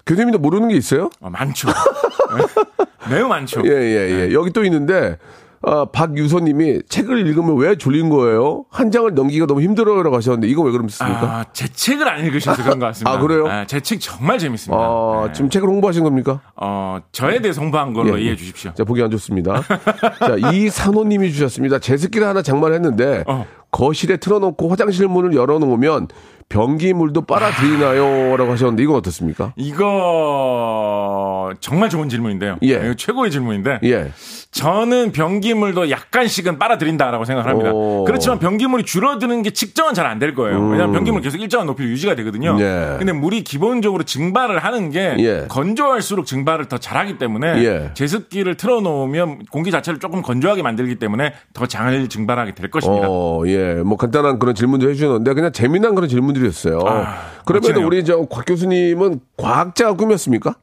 교수님도 0.07 0.39
모르는 0.39 0.69
게 0.69 0.77
있어요? 0.77 1.11
어, 1.21 1.31
많죠. 1.31 1.69
네. 3.09 3.15
매우 3.17 3.29
많죠. 3.29 3.63
예, 3.65 3.71
예, 3.71 4.29
예. 4.29 4.33
여기 4.33 4.51
또 4.53 4.65
있는데, 4.65 5.19
아, 5.63 5.87
박유서님이 5.87 6.83
책을 6.89 7.27
읽으면 7.27 7.57
왜 7.57 7.77
졸린 7.77 8.09
거예요? 8.11 8.65
한 8.71 8.91
장을 8.91 9.13
넘기기가 9.13 9.47
너무 9.47 9.61
힘들어요라고 9.61 10.17
하셨는데, 10.17 10.47
이거 10.49 10.63
왜 10.63 10.71
그러십니까? 10.71 11.21
아, 11.21 11.45
제 11.53 11.67
책을 11.69 12.09
안 12.09 12.25
읽으셔서 12.25 12.63
그런 12.63 12.79
것 12.79 12.87
같습니다. 12.87 13.11
아, 13.11 13.19
그래요? 13.19 13.47
제책 13.67 14.01
정말 14.01 14.39
재밌습니다. 14.39 14.81
아, 14.81 15.25
네. 15.27 15.33
지금 15.33 15.51
책을 15.51 15.69
홍보하신 15.69 16.05
겁니까? 16.05 16.41
어, 16.57 16.99
저에 17.13 17.41
대해서 17.41 17.61
홍보한 17.61 17.93
걸로 17.93 18.11
예, 18.11 18.19
예. 18.19 18.23
이해해 18.23 18.37
주십시오. 18.37 18.73
자, 18.75 18.85
보기 18.85 19.03
안 19.03 19.11
좋습니다. 19.11 19.63
자, 20.21 20.37
이산호님이 20.53 21.33
주셨습니다. 21.33 21.81
제습기를 21.81 22.27
하나 22.27 22.41
장만했는데, 22.43 23.25
어. 23.27 23.47
거실에 23.71 24.17
틀어놓고 24.17 24.69
화장실 24.71 25.09
문을 25.09 25.35
열어놓으면 25.35 26.09
변기물도 26.49 27.23
빨아들이나요? 27.27 28.37
라고 28.39 28.53
하셨는데, 28.53 28.83
이건 28.83 28.97
어떻습니까? 28.97 29.53
이거 29.57 31.53
정말 31.61 31.91
좋은 31.91 32.09
질문인데요. 32.09 32.57
예. 32.63 32.95
최고의 32.97 33.31
질문인데 33.31 33.81
예. 33.85 34.11
저는 34.51 35.13
변기물도 35.13 35.91
약간씩은 35.91 36.59
빨아들인다라고 36.59 37.25
생각을 37.27 37.51
합니다. 37.51 37.71
오. 37.73 38.05
그렇지만 38.05 38.39
변기물이 38.39 38.85
줄어드는 38.85 39.43
게 39.43 39.51
측정은 39.51 39.95
잘 39.95 40.07
안 40.07 40.19
될 40.19 40.35
거예요. 40.35 40.59
왜냐하면 40.59 40.93
변기물 40.95 41.21
계속 41.21 41.39
일정한 41.39 41.67
높이로 41.67 41.89
유지가 41.91 42.15
되거든요. 42.17 42.53
음. 42.53 42.61
예. 42.61 42.97
근데 42.99 43.13
물이 43.13 43.45
기본적으로 43.45 44.03
증발을 44.05 44.59
하는 44.59 44.91
게 44.91 45.15
예. 45.19 45.45
건조할수록 45.49 46.25
증발을 46.27 46.65
더 46.65 46.79
잘하기 46.79 47.19
때문에 47.19 47.63
예. 47.63 47.91
제습기를 47.95 48.57
틀어놓으면 48.57 49.45
공기 49.53 49.71
자체를 49.71 50.01
조금 50.01 50.23
건조하게 50.23 50.63
만들기 50.63 50.97
때문에 50.97 51.35
더 51.53 51.67
잘 51.67 52.09
증발하게 52.09 52.55
될 52.55 52.71
것입니다. 52.71 53.07
어, 53.11 53.43
예. 53.47 53.75
뭐 53.75 53.99
간단한 53.99 54.39
그런 54.39 54.55
질문도 54.55 54.89
해주셨는데, 54.89 55.35
그냥 55.35 55.53
재미난 55.53 55.95
그런 55.95 56.09
질문들이었어요. 56.09 56.81
아, 56.87 57.17
그러면. 57.45 57.85
우리 57.85 58.03
저 58.05 58.27
곽 58.29 58.47
교수님은 58.47 59.21
과학자가 59.37 59.93
꿈이었습니까? 59.95 60.55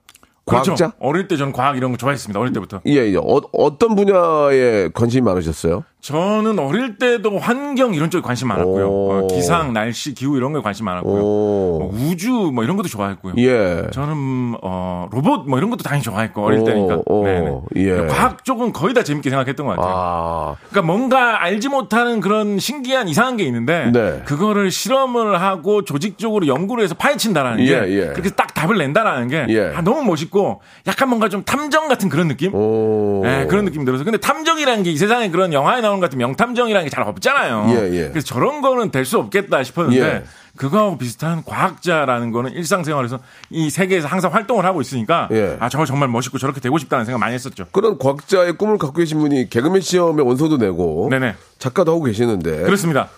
과학자? 0.45 0.75
그렇죠. 0.75 0.91
어릴 0.99 1.27
때 1.27 1.37
저는 1.37 1.53
과학 1.53 1.75
이런 1.77 1.91
거 1.91 1.97
좋아했습니다. 1.97 2.39
어릴 2.39 2.53
때부터. 2.53 2.81
예, 2.85 2.91
예. 2.91 3.15
어, 3.17 3.41
어떤 3.53 3.95
분야에 3.95 4.89
관심이 4.93 5.21
많으셨어요? 5.23 5.83
저는 6.05 6.59
어릴 6.59 6.97
때도 6.99 7.39
환경 7.39 7.95
이런 7.95 8.11
쪽에 8.11 8.21
관심 8.21 8.49
많았고요. 8.49 8.87
오. 8.87 9.11
어, 9.11 9.27
기상, 9.27 9.73
날씨, 9.73 10.13
기후 10.13 10.37
이런 10.37 10.53
거에 10.53 10.61
관심 10.61 10.85
많았고요. 10.85 11.19
오. 11.19 11.79
뭐 11.79 11.91
우주 11.95 12.29
뭐 12.53 12.63
이런 12.63 12.77
것도 12.77 12.87
좋아했고요. 12.89 13.33
예. 13.39 13.87
저는 13.91 14.55
어 14.61 15.07
로봇 15.11 15.49
뭐 15.49 15.57
이런 15.57 15.71
것도 15.71 15.81
당연히 15.81 16.03
좋아했고 16.03 16.45
어릴 16.45 16.59
오, 16.59 16.63
때니까. 16.63 16.99
오, 17.07 17.23
네네. 17.23 17.59
예. 17.77 18.05
과학 18.05 18.45
쪽은 18.45 18.71
거의 18.71 18.93
다 18.93 19.01
재밌게 19.03 19.31
생각했던 19.31 19.65
것 19.65 19.75
같아요. 19.75 19.93
아, 19.97 20.55
그러니까 20.69 20.81
뭔가 20.93 21.41
알지 21.43 21.69
못하는 21.69 22.21
그런 22.21 22.59
신기한 22.59 23.07
이상한 23.07 23.35
게 23.37 23.43
있는데 23.45 23.89
네. 23.91 24.21
그거를 24.25 24.69
실험을 24.69 25.41
하고 25.41 25.83
조직적으로 25.85 26.45
연구를 26.45 26.83
해서 26.83 26.93
파헤친다라는 26.93 27.65
게 27.65 27.71
예, 27.71 27.87
예. 27.89 28.05
그렇게 28.11 28.29
딱 28.29 28.53
답을 28.53 28.77
낸다라는 28.77 29.27
게 29.27 29.47
예. 29.49 29.73
아, 29.75 29.81
너무 29.81 30.03
멋있고 30.03 30.61
약간 30.85 31.09
뭔가 31.09 31.29
좀 31.29 31.41
탐정 31.43 31.87
같은 31.87 32.09
그런 32.09 32.27
느낌? 32.27 32.53
오. 32.53 33.21
네, 33.23 33.47
그런 33.47 33.65
느낌이 33.65 33.85
들어서. 33.85 34.03
근데 34.03 34.19
탐정이라는 34.19 34.83
게 34.83 34.91
이 34.91 34.97
세상에 34.97 35.29
그런 35.31 35.51
영화에 35.51 35.81
나오는 35.81 35.94
것 35.99 36.05
같은 36.07 36.17
명탐정이라는 36.19 36.89
게 36.89 36.95
잘 36.95 37.03
없잖아요. 37.03 37.65
예, 37.69 37.75
예. 37.93 38.09
그래서 38.09 38.25
저런 38.25 38.61
거는 38.61 38.91
될 38.91 39.05
수 39.05 39.17
없겠다 39.19 39.63
싶었는데 39.63 39.99
예. 40.05 40.23
그거하고 40.57 40.97
비슷한 40.97 41.43
과학자라는 41.43 42.31
거는 42.31 42.51
일상생활에서 42.53 43.19
이 43.49 43.69
세계에서 43.69 44.07
항상 44.07 44.33
활동을 44.33 44.65
하고 44.65 44.79
있으니까 44.81 45.27
예. 45.31 45.57
아, 45.59 45.67
저거 45.69 45.85
정말 45.85 46.07
멋있고 46.07 46.37
저렇게 46.37 46.61
되고 46.61 46.77
싶다는 46.77 47.03
생각 47.05 47.19
많이 47.19 47.33
했었죠. 47.33 47.65
그런 47.73 47.97
과학자의 47.99 48.53
꿈을 48.53 48.77
갖고 48.77 48.95
계신 48.97 49.19
분이 49.19 49.49
개그맨 49.49 49.81
시험에 49.81 50.23
원서도 50.23 50.57
내고 50.57 51.07
네네. 51.11 51.35
작가도 51.59 51.91
하고 51.91 52.03
계시는데 52.03 52.61
그렇습니다. 52.63 53.09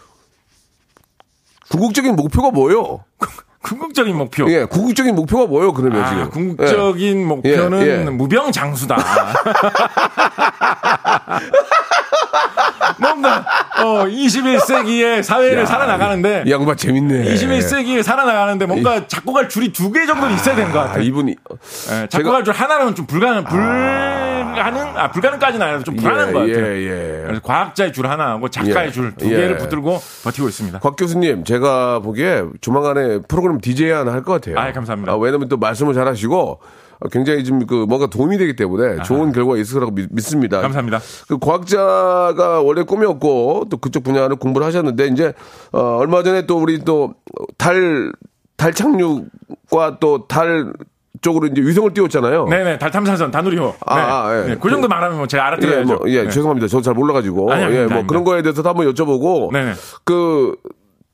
궁극적인 1.70 2.16
목표가 2.16 2.50
뭐예요? 2.50 3.04
궁극적인 3.62 4.16
목표. 4.16 4.50
예, 4.50 4.64
궁극적인 4.66 5.14
목표가 5.14 5.46
뭐예요? 5.46 5.74
그러면 5.74 6.02
아, 6.02 6.10
지금 6.10 6.30
궁극적인 6.30 7.28
목표는 7.28 7.82
예, 7.82 7.88
예. 7.88 8.04
무병장수다. 8.10 8.96
뭔가 13.00 13.46
어 13.84 14.06
21세기의 14.06 15.24
사회를 15.24 15.60
야, 15.62 15.66
살아나가는데 15.66 16.44
이 16.46 16.52
양반 16.52 16.76
재밌네. 16.78 17.26
21세기에 17.34 18.04
살아나가는데 18.04 18.66
뭔가 18.66 19.08
잡고 19.08 19.34
갈 19.34 19.50
줄이 19.50 19.72
두 19.74 19.92
개 19.92 20.06
정도는 20.06 20.36
있어야 20.36 20.56
되는 20.56 20.72
것 20.72 20.80
아, 20.80 20.84
같아요. 20.88 21.04
이분이 21.04 21.36
예, 21.92 22.08
잡고 22.08 22.32
갈 22.32 22.44
줄 22.44 22.54
하나는 22.54 22.94
좀 22.96 23.06
불가능, 23.08 23.44
불가능, 23.46 24.98
아, 24.98 25.12
불가능까지는 25.12 25.66
아니라 25.66 25.84
좀 25.84 25.96
불안한 25.96 26.34
것 26.34 26.40
같아요. 26.40 26.66
예, 26.66 26.84
예. 26.84 27.24
그래서 27.26 27.42
과학자의 27.42 27.94
줄 27.94 28.08
하나하고 28.08 28.50
작가의 28.50 28.88
예. 28.88 28.92
줄두 28.92 29.26
예. 29.26 29.30
개를 29.30 29.58
붙들고 29.58 30.00
버티고 30.24 30.48
있습니다. 30.50 30.80
곽 30.80 30.96
교수님, 30.98 31.44
제가 31.46 32.00
보기에 32.00 32.44
조만간에 32.62 33.20
프로그램 33.28 33.60
DJ 33.60 33.92
하나 33.92 34.12
할 34.14 34.24
것 34.28 34.34
같아요. 34.34 34.60
아이, 34.60 34.74
감사합니다. 34.74 35.16
왜냐면 35.18 35.48
또 35.48 35.56
말씀을 35.58 35.94
잘 35.94 36.06
하시고 36.08 36.60
어, 36.60 36.60
굉장히 37.12 37.44
좀그 37.44 37.86
뭔가 37.88 38.08
도움이 38.08 38.38
되기 38.38 38.56
때문에 38.56 39.04
좋은 39.04 39.32
결과가 39.32 39.58
있을 39.58 39.76
거라고 39.76 39.94
믿, 39.94 40.08
습니다 40.20 40.62
감사합니다. 40.62 41.00
그 41.28 41.38
과학자가 41.38 42.62
원래 42.62 42.84
꿈이었고 42.84 43.66
또 43.70 43.78
그쪽 43.78 44.04
분야를 44.04 44.36
공부를 44.38 44.66
하셨는데 44.66 45.08
이제 45.08 45.34
어, 45.72 45.98
얼마 45.98 46.24
전에 46.24 46.46
또 46.46 46.58
우리 46.58 46.80
또달달 46.80 48.14
착륙과 48.74 50.00
또달 50.00 50.74
쪽으로 51.22 51.48
이제 51.48 51.62
위성을 51.62 51.94
띄웠잖아요. 51.94 52.48
네네, 52.48 52.78
달 52.78 52.92
탐사선, 52.92 53.32
다누리호. 53.32 53.66
네. 53.66 53.78
아, 53.86 53.96
아, 53.96 54.44
예. 54.44 54.48
네, 54.50 54.58
그 54.60 54.70
정도 54.70 54.88
말하면 54.88 55.18
뭐 55.18 55.28
제가 55.28 55.44
예, 55.44 55.48
알아들어야죠. 55.48 55.96
뭐, 55.96 56.00
예, 56.08 56.24
네. 56.24 56.30
죄송합니다. 56.30 56.68
저도 56.68 56.82
잘 56.82 56.94
몰라가지고. 56.94 57.52
아니, 57.52 57.64
아닙니다, 57.64 57.82
예, 57.82 57.86
뭐 57.86 57.94
아닙니다. 57.96 58.08
그런 58.08 58.24
거에 58.24 58.42
대해서도 58.42 58.68
한번 58.70 58.92
여쭤보고. 58.94 59.52
네네. 59.52 59.74
그, 60.04 60.56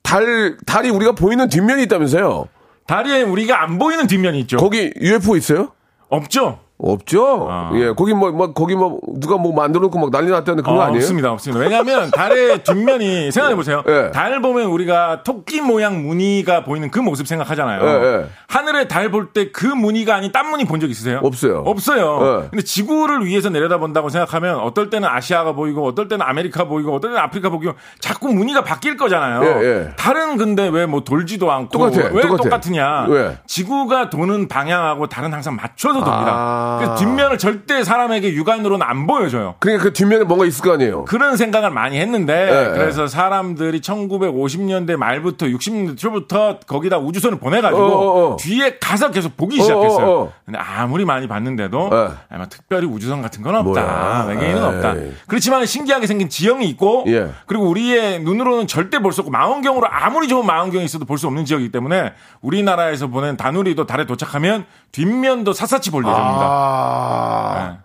달, 0.02 0.58
달이 0.66 0.90
우리가 0.90 1.14
보이는 1.14 1.48
뒷면이 1.48 1.84
있다면서요? 1.84 2.48
달에 2.88 3.22
우리가 3.22 3.62
안 3.62 3.80
보이는 3.80 4.08
뒷면이 4.08 4.40
있죠. 4.42 4.58
거기 4.58 4.92
UFO 5.00 5.36
있어요? 5.38 5.72
없죠? 6.10 6.63
없죠? 6.80 7.48
아. 7.50 7.72
예, 7.76 7.94
거기 7.96 8.14
뭐, 8.14 8.32
막, 8.32 8.54
거기 8.54 8.76
뭐, 8.76 9.00
누가 9.20 9.38
뭐 9.38 9.54
만들어 9.54 9.82
놓고 9.84 10.00
막 10.00 10.12
난리 10.12 10.30
났다는 10.32 10.64
그거 10.64 10.76
어, 10.78 10.82
아니에요? 10.82 10.98
없습니다, 10.98 11.32
없습니다. 11.32 11.64
왜냐하면 11.64 12.12
달의 12.12 12.64
뒷면이 12.66 13.32
생각해 13.32 13.56
보세요. 13.56 13.84
예. 13.88 14.12
달 14.12 14.42
보면 14.42 14.66
우리가 14.66 15.24
토끼 15.24 15.62
모양 15.62 16.06
무늬가 16.06 16.64
보이는 16.64 16.92
그 16.92 17.00
모습 17.00 17.26
생각하잖아요. 17.28 17.82
예, 17.88 18.06
예. 18.06 18.26
하늘에 18.48 18.88
달 18.88 19.12
볼 19.12 19.32
때 19.34 19.52
그 19.54 19.66
무늬가 19.68 20.16
아닌 20.16 20.32
딴 20.34 20.50
무늬 20.50 20.66
본 20.66 20.80
적 20.82 20.90
있으세요? 20.90 21.20
없어요. 21.24 21.64
없어요. 21.66 22.20
예. 22.44 22.50
근데 22.50 22.64
지구를 22.64 23.26
위에서 23.26 23.50
내려다 23.50 23.78
본다고 23.78 24.10
생각하면 24.10 24.60
어떨 24.60 24.90
때는 24.90 25.08
아시아가 25.08 25.54
보이고 25.54 25.86
어떨 25.88 26.08
때는 26.10 26.26
아메리카 26.26 26.66
보이고 26.66 26.94
어떨 26.96 27.12
때는 27.12 27.24
아프리카 27.24 27.50
보이고 27.50 27.74
자꾸 28.00 28.28
무늬가 28.34 28.64
바뀔 28.64 28.98
거잖아요. 28.98 29.44
예, 29.44 29.66
예. 29.66 29.90
달은 29.96 30.38
근데 30.38 30.68
왜 30.68 30.84
뭐 30.86 31.02
돌지도 31.06 31.50
않고 31.50 31.70
똑같아, 31.70 32.10
왜 32.14 32.22
똑같아. 32.24 32.44
똑같으냐? 32.44 33.06
왜? 33.08 33.38
지구가 33.48 34.10
도는 34.10 34.50
방향하고 34.50 35.08
달은 35.08 35.32
항상 35.34 35.56
맞춰서 35.56 36.00
돕니다. 36.04 36.32
아. 36.34 36.63
그래서 36.80 36.96
뒷면을 36.96 37.38
절대 37.38 37.84
사람에게 37.84 38.34
육안으로는 38.34 38.86
안 38.86 39.08
보여줘요. 39.08 39.56
그러니까 39.60 39.84
그 39.84 39.94
뒷면에 39.94 40.24
뭔가 40.24 40.46
있을 40.46 40.64
거 40.64 40.74
아니에요? 40.74 41.06
그런 41.06 41.38
생각을 41.38 41.70
많이 41.72 42.00
했는데 42.00 42.34
예, 42.34 42.78
그래서 42.78 43.08
사람들이 43.08 43.82
1950년대 43.82 44.96
말부터 44.96 45.46
60년대 45.48 45.98
초부터 45.98 46.60
거기다 46.68 46.98
우주선을 46.98 47.40
보내가지고 47.40 47.82
어, 47.84 47.88
어, 47.98 48.34
어. 48.34 48.38
뒤에 48.38 48.78
가서 48.80 49.12
계속 49.12 49.36
보기 49.38 49.60
어, 49.60 49.64
시작했어요. 49.64 50.06
어, 50.06 50.22
어. 50.24 50.34
근데 50.46 50.60
아무리 50.60 51.06
많이 51.06 51.28
봤는데도 51.28 51.90
예. 51.94 52.10
아마 52.36 52.46
특별히 52.48 52.88
우주선 52.88 53.22
같은 53.22 53.42
건 53.42 53.56
없다. 53.56 53.82
뭐야. 53.82 54.26
외계인은 54.30 54.62
에이. 54.62 54.68
없다. 54.68 54.94
그렇지만 55.28 55.66
신기하게 55.66 56.08
생긴 56.08 56.30
지형이 56.30 56.68
있고 56.70 57.04
예. 57.08 57.30
그리고 57.46 57.68
우리의 57.70 58.22
눈으로는 58.22 58.68
절대 58.68 59.00
볼 59.00 59.14
수 59.14 59.22
없고 59.22 59.30
망원경으로 59.32 59.86
아무리 59.88 60.28
좋은 60.28 60.44
망원경이 60.46 60.86
있어도 60.86 61.06
볼 61.06 61.18
수 61.20 61.28
없는 61.28 61.46
지역이기 61.46 61.72
때문에 61.72 62.14
우리나라에서 62.42 63.08
보낸 63.08 63.38
다누리도 63.38 63.86
달에 63.86 64.06
도착하면 64.08 64.66
뒷면도 64.92 65.54
샅샅이 65.54 65.92
볼 65.92 66.04
예정입니다. 66.04 66.53
아, 66.54 67.78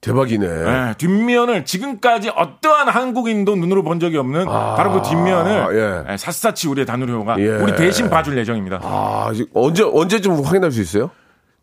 대박이네. 0.00 0.46
네, 0.46 0.94
뒷면을 0.98 1.64
지금까지 1.64 2.30
어떠한 2.30 2.88
한국인도 2.88 3.56
눈으로 3.56 3.82
본 3.82 3.98
적이 3.98 4.18
없는 4.18 4.44
바로 4.46 4.92
그 4.92 5.02
뒷면을 5.02 6.04
예. 6.06 6.12
예, 6.12 6.16
샅샅이 6.16 6.68
우리의 6.68 6.86
다누리호가 6.86 7.36
예. 7.40 7.48
우리 7.56 7.74
대신 7.74 8.08
봐줄 8.08 8.38
예정입니다. 8.38 8.80
아, 8.82 9.32
언제, 9.54 9.82
언제쯤 9.82 10.44
확인할 10.44 10.70
수 10.70 10.80
있어요? 10.80 11.10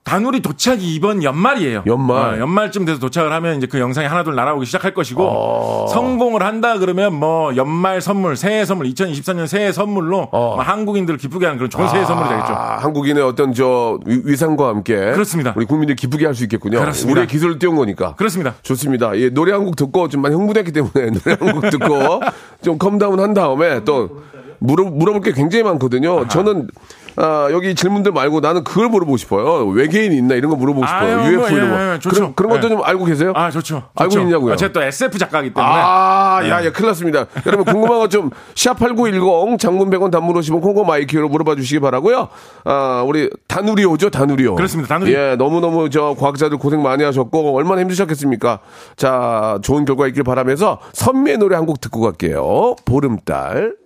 다누리 0.04 0.42
도착이 0.42 0.84
이번 0.96 1.24
연말이에요. 1.24 1.84
연말. 1.88 2.34
어, 2.36 2.40
연말쯤 2.40 2.84
돼서 2.84 3.00
도착을 3.00 3.32
하면 3.32 3.58
이제 3.58 3.68
그 3.68 3.80
영상이 3.80 4.06
하나둘 4.06 4.36
날아오기 4.36 4.66
시작할 4.66 4.94
것이고 4.94 5.24
어. 5.26 5.88
성공을 5.88 6.44
한다 6.44 6.78
그러면 6.78 7.14
뭐 7.14 7.56
연말 7.56 8.02
선물, 8.02 8.36
새해 8.36 8.66
선물, 8.66 8.88
2023년 8.88 9.48
새해 9.48 9.72
선물로 9.72 10.28
뭐 10.32 10.60
한국인들을 10.62 11.18
기쁘게 11.18 11.46
하는 11.46 11.58
그런 11.58 11.70
좋은 11.70 11.88
새해 11.88 12.04
선물이 12.04 12.28
되겠죠. 12.30 12.52
어. 12.52 12.56
아, 12.56 12.78
한국인의 12.80 13.24
어떤 13.24 13.54
저 13.54 13.98
위- 14.06 14.22
위상과 14.26 14.68
함께 14.68 14.94
그렇습니다. 14.96 15.54
우리 15.56 15.66
국민들 15.66 15.96
기쁘게 15.96 16.26
할 16.26 16.34
수 16.36 16.44
있겠군요. 16.44 16.80
그렇습니다. 16.80 17.12
우리의 17.14 17.28
기술을 17.28 17.58
띄운 17.60 17.76
거니까. 17.76 18.16
그렇습니다. 18.16 18.56
좋습니다. 18.62 19.16
예, 19.18 19.30
노래 19.30 19.52
한 19.54 19.64
곡 19.64 19.78
듣고 19.78 20.10
좀 20.10 20.22
많이 20.22 20.36
흥분했기 20.36 20.74
때문에 20.74 20.92
노래 21.24 21.38
한 21.40 21.54
곡 21.62 21.70
듣고 21.70 22.20
좀 22.62 22.78
calm 22.78 22.99
down 22.99 23.20
한 23.22 23.34
다음에 23.34 23.84
또 23.86 24.22
물어, 24.60 24.86
물어볼 24.86 25.22
게 25.22 25.32
굉장히 25.32 25.64
많거든요. 25.64 26.28
저는 26.28 26.68
아, 27.16 27.48
여기 27.52 27.76
질문들 27.76 28.12
말고 28.12 28.40
나는 28.40 28.64
그걸 28.64 28.90
물어보고 28.90 29.18
싶어요. 29.18 29.66
외계인이 29.68 30.16
있나 30.18 30.36
이런 30.36 30.50
거 30.50 30.56
물어보고 30.58 30.86
싶어요. 30.86 31.20
아유, 31.20 31.32
UFO 31.34 31.40
뭐, 31.40 31.50
이런 31.50 31.66
예, 31.68 31.70
거. 31.88 31.94
예, 31.96 32.00
좋죠. 32.00 32.16
그런, 32.16 32.34
그런 32.36 32.50
것도 32.52 32.66
예. 32.66 32.70
좀 32.70 32.84
알고 32.84 33.06
계세요? 33.06 33.34
아, 33.36 33.52
좋죠. 33.52 33.84
알고 33.96 34.10
좋죠. 34.12 34.24
있냐고요? 34.26 34.54
아, 34.54 34.56
제가 34.56 34.72
또 34.74 34.82
SF 34.82 35.18
작가이기 35.18 35.54
때문에. 35.54 35.74
아, 35.76 36.40
네. 36.42 36.50
야, 36.50 36.66
야, 36.66 36.72
큰일 36.72 36.88
났습니다. 36.88 37.26
여러분, 37.46 37.66
궁금한 37.66 38.00
거 38.00 38.08
좀, 38.08 38.30
샵8910, 38.56 39.60
장문 39.60 39.90
100원 39.90 40.12
단문 40.12 40.36
50원 40.38 40.62
콩과 40.62 40.84
my 40.86 41.03
K로 41.03 41.30
물어봐 41.30 41.56
주시기 41.56 41.80
바라고요 41.82 42.30
아, 42.66 43.04
우리, 43.06 43.30
다누리오죠, 43.48 44.10
다누리오. 44.10 44.56
그렇습니다, 44.56 44.88
다누리. 44.96 45.14
예, 45.14 45.36
너무너무 45.38 45.90
저 45.90 46.16
과학자들 46.18 46.58
고생 46.58 46.82
많이 46.82 47.04
하셨고, 47.04 47.56
얼마나 47.56 47.82
힘드셨겠습니까? 47.82 48.60
자, 48.96 49.60
좋은 49.62 49.86
결과 49.86 50.08
있길 50.08 50.24
바라면서, 50.24 50.80
선미의 50.94 51.38
노래 51.38 51.56
한 51.56 51.64
곡 51.64 51.80
듣고 51.80 52.02
갈게요. 52.02 52.76
보름달. 52.84 53.83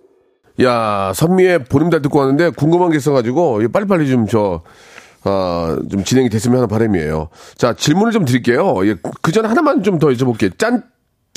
야, 0.62 1.12
선미의 1.14 1.64
보름달 1.64 2.02
듣고 2.02 2.18
왔는데, 2.18 2.50
궁금한 2.50 2.90
게 2.90 2.96
있어가지고, 2.96 3.60
빨리빨리 3.72 4.08
좀 4.10 4.26
저, 4.26 4.62
아, 5.24 5.76
좀 5.90 6.04
진행이 6.04 6.28
됐으면 6.30 6.58
하는 6.58 6.68
바람이에요. 6.68 7.28
자, 7.56 7.74
질문을 7.74 8.12
좀 8.12 8.24
드릴게요. 8.24 8.86
예, 8.86 8.94
그 9.22 9.30
전에 9.32 9.48
하나만 9.48 9.82
좀 9.82 9.98
더 9.98 10.08
여쭤볼게요. 10.08 10.56
짠, 10.58 10.82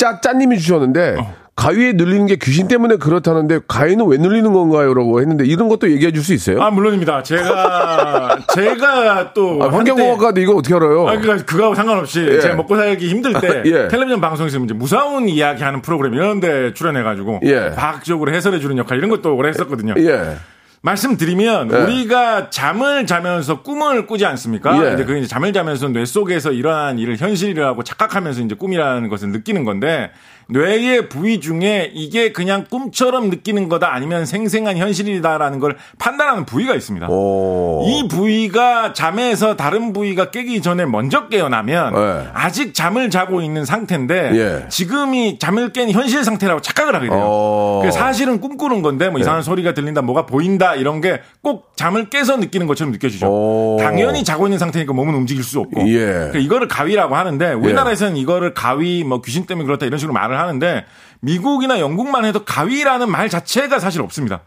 짜, 0.01 0.19
짠님이 0.19 0.57
주셨는데, 0.57 1.15
가위에 1.55 1.93
눌리는 1.93 2.25
게 2.25 2.37
귀신 2.37 2.67
때문에 2.67 2.95
그렇다는데, 2.95 3.59
가위는 3.67 4.07
왜 4.07 4.17
눌리는 4.17 4.51
건가요? 4.51 4.95
라고 4.95 5.19
했는데, 5.21 5.45
이런 5.45 5.69
것도 5.69 5.91
얘기해 5.91 6.11
줄 6.11 6.23
수 6.23 6.33
있어요? 6.33 6.59
아, 6.59 6.71
물론입니다. 6.71 7.21
제가, 7.21 8.39
제가 8.55 9.33
또. 9.33 9.59
아, 9.61 9.67
환경공학과인데 9.67 10.41
이거 10.41 10.55
어떻게 10.55 10.73
알아요? 10.73 11.07
아, 11.07 11.11
그니까 11.19 11.45
그거하고 11.45 11.75
상관없이 11.75 12.19
예. 12.27 12.39
제가 12.39 12.55
먹고 12.55 12.75
살기 12.75 13.07
힘들 13.09 13.33
때 13.39 13.61
예. 13.69 13.87
텔레비전 13.89 14.19
방송에서 14.19 14.57
이제 14.57 14.73
무서운 14.73 15.29
이야기 15.29 15.61
하는 15.63 15.83
프로그램 15.83 16.15
이런 16.15 16.39
데 16.39 16.73
출연해가지고 16.73 17.41
예. 17.43 17.71
과학적으로 17.75 18.33
해설해 18.33 18.59
주는 18.59 18.75
역할 18.79 18.97
이런 18.97 19.11
것도 19.11 19.35
오래 19.35 19.49
했었거든요. 19.49 19.93
예. 19.97 20.35
말씀드리면 20.81 21.71
예. 21.71 21.75
우리가 21.77 22.49
잠을 22.49 23.05
자면서 23.05 23.61
꿈을 23.61 24.07
꾸지 24.07 24.25
않습니까? 24.25 24.83
예. 24.83 24.93
이제 24.93 25.05
그 25.05 25.17
이제 25.17 25.27
잠을 25.27 25.53
자면서 25.53 25.87
뇌 25.89 26.05
속에서 26.05 26.51
일어난 26.51 26.97
일을 26.97 27.17
현실이라고 27.17 27.83
착각하면서 27.83 28.41
이제 28.41 28.55
꿈이라는 28.55 29.07
것을 29.09 29.29
느끼는 29.29 29.63
건데 29.63 30.11
뇌의 30.51 31.09
부위 31.09 31.39
중에 31.39 31.91
이게 31.93 32.31
그냥 32.31 32.65
꿈처럼 32.69 33.29
느끼는 33.29 33.69
거다 33.69 33.93
아니면 33.93 34.25
생생한 34.25 34.77
현실이다라는 34.77 35.59
걸 35.59 35.77
판단하는 35.97 36.45
부위가 36.45 36.75
있습니다. 36.75 37.07
오. 37.09 37.83
이 37.87 38.07
부위가 38.07 38.93
잠에서 38.93 39.55
다른 39.55 39.93
부위가 39.93 40.31
깨기 40.31 40.61
전에 40.61 40.85
먼저 40.85 41.27
깨어나면 41.29 41.95
예. 41.95 42.27
아직 42.33 42.73
잠을 42.73 43.09
자고 43.09 43.41
있는 43.41 43.65
상태인데 43.65 44.31
예. 44.35 44.65
지금이 44.69 45.39
잠을 45.39 45.71
깬 45.73 45.89
현실 45.89 46.23
상태라고 46.23 46.61
착각을 46.61 46.95
하게 46.95 47.07
돼요. 47.09 47.19
어. 47.21 47.79
그래서 47.81 47.97
사실은 47.99 48.39
꿈꾸는 48.41 48.81
건데 48.81 49.09
뭐 49.09 49.19
이상한 49.19 49.41
소리가 49.41 49.73
들린다, 49.73 50.01
뭐가 50.01 50.25
보인다 50.25 50.75
이런 50.75 51.01
게 51.01 51.19
꼭 51.41 51.71
잠을 51.75 52.09
깨서 52.09 52.37
느끼는 52.37 52.67
것처럼 52.67 52.91
느껴지죠. 52.91 53.27
오. 53.27 53.77
당연히 53.81 54.23
자고 54.23 54.45
있는 54.45 54.59
상태니까 54.59 54.93
몸은 54.93 55.15
움직일 55.15 55.43
수 55.43 55.59
없고. 55.59 55.87
예. 55.89 56.05
그러니까 56.05 56.37
이거를 56.39 56.67
가위라고 56.67 57.15
하는데 57.15 57.53
우리나라에서는 57.53 58.15
이거를 58.17 58.53
가위, 58.53 59.03
뭐 59.03 59.21
귀신 59.21 59.45
때문에 59.47 59.65
그렇다 59.65 59.87
이런 59.87 59.97
식으로 59.97 60.13
말을 60.13 60.37
하는데 60.41 60.85
미국이나 61.21 61.79
영국만 61.79 62.25
해도 62.25 62.43
가위라는 62.43 63.09
말 63.09 63.29
자체가 63.29 63.79
사실 63.79 64.01
없습니다. 64.01 64.41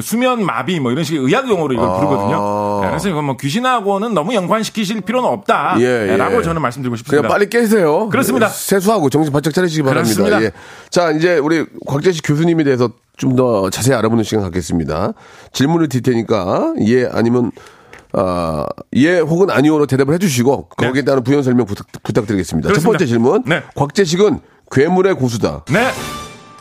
수면 0.00 0.46
마비 0.46 0.78
뭐 0.78 0.92
이런 0.92 1.02
식의 1.02 1.20
의학 1.20 1.48
용어로 1.48 1.74
이걸 1.74 1.88
부르거든요. 1.96 2.80
네, 2.82 2.88
그래서 2.90 3.08
이건 3.08 3.24
뭐 3.24 3.36
귀신하고는 3.36 4.14
너무 4.14 4.34
연관시키실 4.34 5.00
필요는 5.00 5.28
없다라고 5.28 5.80
예, 5.82 6.16
예. 6.16 6.42
저는 6.42 6.62
말씀드리고 6.62 6.94
싶습니다. 6.94 7.26
빨리 7.28 7.50
깨세요. 7.50 8.08
그렇습니다. 8.08 8.46
세수하고 8.48 9.10
정신 9.10 9.32
바짝 9.32 9.52
차리시기 9.52 9.82
바랍니다. 9.82 10.14
그렇습니다. 10.14 10.44
예. 10.44 10.52
자, 10.90 11.10
이제 11.10 11.38
우리 11.38 11.66
곽재식 11.88 12.22
교수님에 12.24 12.62
대해서 12.62 12.90
좀 13.16 13.36
더 13.36 13.68
자세히 13.68 13.94
알아보는 13.96 14.24
시간 14.24 14.42
갖겠습니다. 14.44 15.12
질문을 15.52 15.88
드릴 15.88 16.02
테니까 16.02 16.72
예 16.86 17.06
아니면 17.06 17.52
아, 18.12 18.64
예 18.94 19.18
혹은 19.18 19.50
아니오로 19.50 19.86
대답을 19.86 20.14
해주시고 20.14 20.68
네. 20.78 20.86
거기에 20.86 21.02
따른 21.02 21.22
부연 21.22 21.42
설명 21.42 21.66
부탁, 21.66 21.86
부탁드리겠습니다. 22.02 22.68
첫 22.68 22.72
그렇습니다. 22.72 22.90
번째 22.98 23.06
질문. 23.06 23.42
네. 23.44 23.62
곽재식은 23.74 24.40
괴물의 24.70 25.14
고수다. 25.14 25.64
네. 25.70 25.88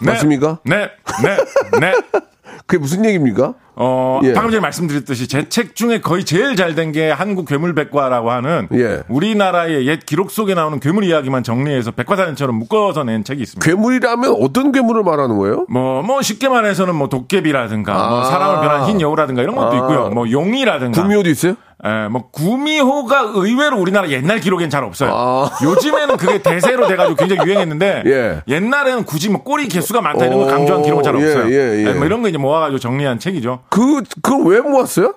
네. 0.02 0.12
맞습니까? 0.12 0.60
네. 0.64 0.90
네. 1.24 1.80
네. 1.80 1.94
그게 2.66 2.80
무슨 2.80 3.04
얘기입니까? 3.06 3.54
어, 3.76 4.20
예. 4.24 4.34
방금 4.34 4.52
전에 4.52 4.60
말씀드렸듯이 4.62 5.28
제 5.28 5.48
책 5.50 5.74
중에 5.76 6.02
거의 6.02 6.26
제일 6.26 6.56
잘 6.56 6.76
된 6.76 6.92
게 6.92 7.10
한국 7.10 7.48
괴물백과라고 7.48 8.30
하는 8.30 8.68
예. 8.74 9.02
우리나라의 9.08 9.88
옛 9.88 10.06
기록 10.06 10.30
속에 10.32 10.54
나오는 10.54 10.80
괴물 10.80 11.04
이야기만 11.06 11.44
정리해서 11.44 11.92
백과사전처럼 11.92 12.56
묶어서 12.56 13.04
낸 13.06 13.24
책이 13.24 13.42
있습니다. 13.42 13.66
괴물이라면 13.66 14.36
어떤 14.42 14.72
괴물을 14.72 15.04
말하는 15.04 15.38
거예요? 15.38 15.66
뭐, 15.70 16.02
뭐, 16.04 16.22
쉽게 16.22 16.50
말해서는 16.50 16.94
뭐, 16.96 17.08
도깨비라든가, 17.10 17.94
뭐, 18.10 18.22
아. 18.22 18.24
사람을 18.26 18.60
변한 18.68 18.90
흰 18.90 19.02
여우라든가 19.02 19.42
이런 19.42 19.56
것도 19.56 19.72
아. 19.72 19.76
있고요. 19.76 20.10
뭐, 20.10 20.30
용이라든가. 20.30 21.02
구미호도 21.02 21.30
있어요? 21.30 21.56
예, 21.86 22.08
뭐, 22.10 22.30
구미호가 22.32 23.32
의외로 23.36 23.78
우리나라 23.78 24.10
옛날 24.10 24.40
기록엔 24.40 24.70
잘 24.70 24.84
없어요. 24.84 25.12
아. 25.14 25.50
요즘에는 25.64 26.18
그게 26.18 26.42
대세로 26.42 26.88
돼가지고 26.88 27.16
굉장히 27.16 27.48
유행했는데, 27.48 28.04
예. 28.06 28.42
옛날에는 28.48 29.06
굳이 29.06 29.30
뭐, 29.30 29.44
꼬리 29.44 29.68
개수가 29.70 30.02
많다 30.02 30.26
이런 30.26 30.40
거 30.40 30.46
강조한 30.46 30.82
오, 30.82 30.84
기록은 30.84 31.04
잘 31.04 31.16
예, 31.20 31.26
없어요. 31.26 31.54
예, 31.54 31.86
예. 31.86 31.94
뭐, 31.94 32.06
이런 32.06 32.22
거 32.22 32.28
이제 32.28 32.38
모아가지고 32.38 32.80
정리한 32.80 33.20
책이죠. 33.20 33.62
그, 33.70 34.04
그걸 34.22 34.54
왜 34.54 34.60
모았어요? 34.60 35.14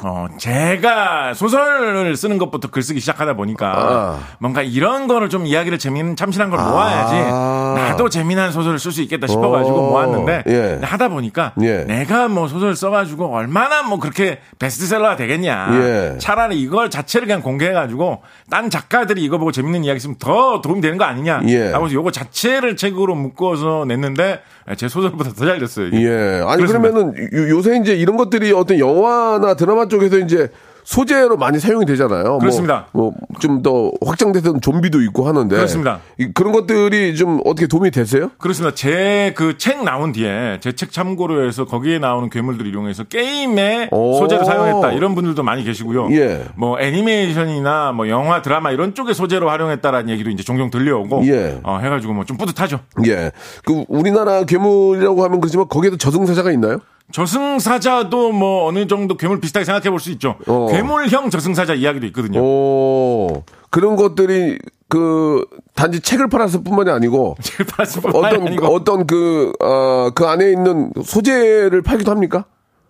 어, 0.00 0.26
제가 0.38 1.34
소설을 1.34 2.16
쓰는 2.16 2.38
것부터 2.38 2.68
글쓰기 2.68 3.00
시작하다 3.00 3.34
보니까 3.34 3.72
아. 3.76 4.18
뭔가 4.38 4.62
이런 4.62 5.06
거를 5.06 5.28
좀 5.28 5.46
이야기를 5.46 5.78
재미있는 5.78 6.16
참신한 6.16 6.50
걸 6.50 6.58
모아야지 6.58 7.14
아. 7.14 7.61
나도 7.74 8.08
재미난 8.08 8.52
소설을 8.52 8.78
쓸 8.78 8.92
수 8.92 9.02
있겠다 9.02 9.26
싶어가지고 9.26 9.76
어. 9.76 9.90
모았는데 9.90 10.44
예. 10.48 10.78
하다 10.82 11.08
보니까 11.08 11.52
예. 11.62 11.84
내가 11.84 12.28
뭐 12.28 12.48
소설 12.48 12.74
써가지고 12.76 13.34
얼마나 13.34 13.82
뭐 13.82 13.98
그렇게 13.98 14.38
베스트셀러가 14.58 15.16
되겠냐 15.16 15.68
예. 15.72 16.18
차라리 16.18 16.60
이걸 16.60 16.90
자체를 16.90 17.26
그냥 17.26 17.42
공개해가지고 17.42 18.22
딴 18.50 18.70
작가들이 18.70 19.22
이거 19.22 19.38
보고 19.38 19.52
재밌는 19.52 19.84
이야기 19.84 20.00
쓰면 20.00 20.16
더 20.18 20.60
도움이 20.60 20.80
되는 20.80 20.98
거 20.98 21.04
아니냐 21.04 21.42
예. 21.48 21.70
라고 21.70 21.86
해서 21.86 21.94
요거 21.94 22.10
자체를 22.10 22.76
책으로 22.76 23.14
묶어서 23.14 23.84
냈는데 23.88 24.40
제 24.76 24.88
소설보다 24.88 25.30
더 25.32 25.44
잘 25.46 25.58
됐어요 25.58 25.88
이게. 25.88 26.02
예. 26.04 26.42
아니, 26.46 26.56
그렇습니다. 26.64 26.78
그러면은 26.90 27.14
요- 27.34 27.56
요새 27.56 27.76
이제 27.78 27.94
이런 27.94 28.16
것들이 28.16 28.52
어떤 28.52 28.78
영화나 28.78 29.54
드라마 29.54 29.88
쪽에서 29.88 30.18
이제 30.18 30.48
소재로 30.84 31.36
많이 31.36 31.58
사용이 31.60 31.86
되잖아요. 31.86 32.38
그렇습니다. 32.38 32.86
뭐 32.92 33.12
좀 33.40 33.62
더 33.62 33.90
확장돼서 34.04 34.54
좀비도 34.60 35.00
있고 35.02 35.26
하는데. 35.26 35.54
그렇습니다. 35.56 36.00
이- 36.18 36.28
그런 36.34 36.52
것들이 36.52 37.14
좀 37.16 37.40
어떻게 37.44 37.66
도움이 37.66 37.90
되세요? 37.90 38.30
그렇습니다. 38.38 38.74
제 38.74 39.32
그 39.36 39.56
책 39.58 39.84
나온 39.84 40.12
뒤에 40.12 40.58
제 40.60 40.72
책 40.72 40.90
참고로 40.92 41.46
해서 41.46 41.64
거기에 41.64 41.98
나오는 41.98 42.28
괴물들을 42.30 42.70
이용해서 42.72 43.04
게임에 43.04 43.88
오. 43.92 44.14
소재로 44.18 44.44
사용했다 44.44 44.92
이런 44.92 45.14
분들도 45.14 45.42
많이 45.42 45.64
계시고요. 45.64 46.08
예. 46.12 46.44
뭐 46.56 46.78
애니메이션이나 46.80 47.92
뭐 47.92 48.08
영화 48.08 48.42
드라마 48.42 48.70
이런 48.72 48.94
쪽에 48.94 49.12
소재로 49.12 49.48
활용했다라는 49.48 50.08
얘기도 50.10 50.30
이제 50.30 50.42
종종 50.42 50.70
들려오고 50.70 51.26
예. 51.26 51.58
어, 51.62 51.78
해가지고 51.78 52.12
뭐 52.14 52.24
좀 52.24 52.36
뿌듯하죠. 52.36 52.78
예. 53.06 53.30
그 53.64 53.84
우리나라 53.88 54.44
괴물이라고 54.44 55.24
하면 55.24 55.40
그렇지만 55.40 55.66
거기에도 55.68 55.96
저승사자가 55.96 56.50
있나요? 56.52 56.78
저승사자도 57.12 58.32
뭐 58.32 58.66
어느 58.66 58.86
정도 58.86 59.16
괴물 59.16 59.40
비슷하게 59.40 59.64
생각해 59.64 59.90
볼 59.90 59.98
수 60.00 60.10
있죠. 60.12 60.36
어. 60.46 60.66
괴물형 60.70 61.30
저승사자 61.30 61.74
이야기도 61.74 62.06
있거든요. 62.06 62.40
오. 62.40 63.44
그런 63.70 63.96
것들이 63.96 64.58
그 64.88 65.44
단지 65.74 66.00
책을 66.00 66.28
팔았을 66.28 66.64
뿐만이 66.64 66.90
아니고 66.90 67.36
어떤 68.12 68.46
아니고 68.46 68.66
어떤 68.66 69.06
그, 69.06 69.52
어, 69.62 70.10
그 70.14 70.26
안에 70.26 70.50
있는 70.50 70.90
소재를 71.02 71.82
팔기도 71.82 72.10
합니까? 72.10 72.44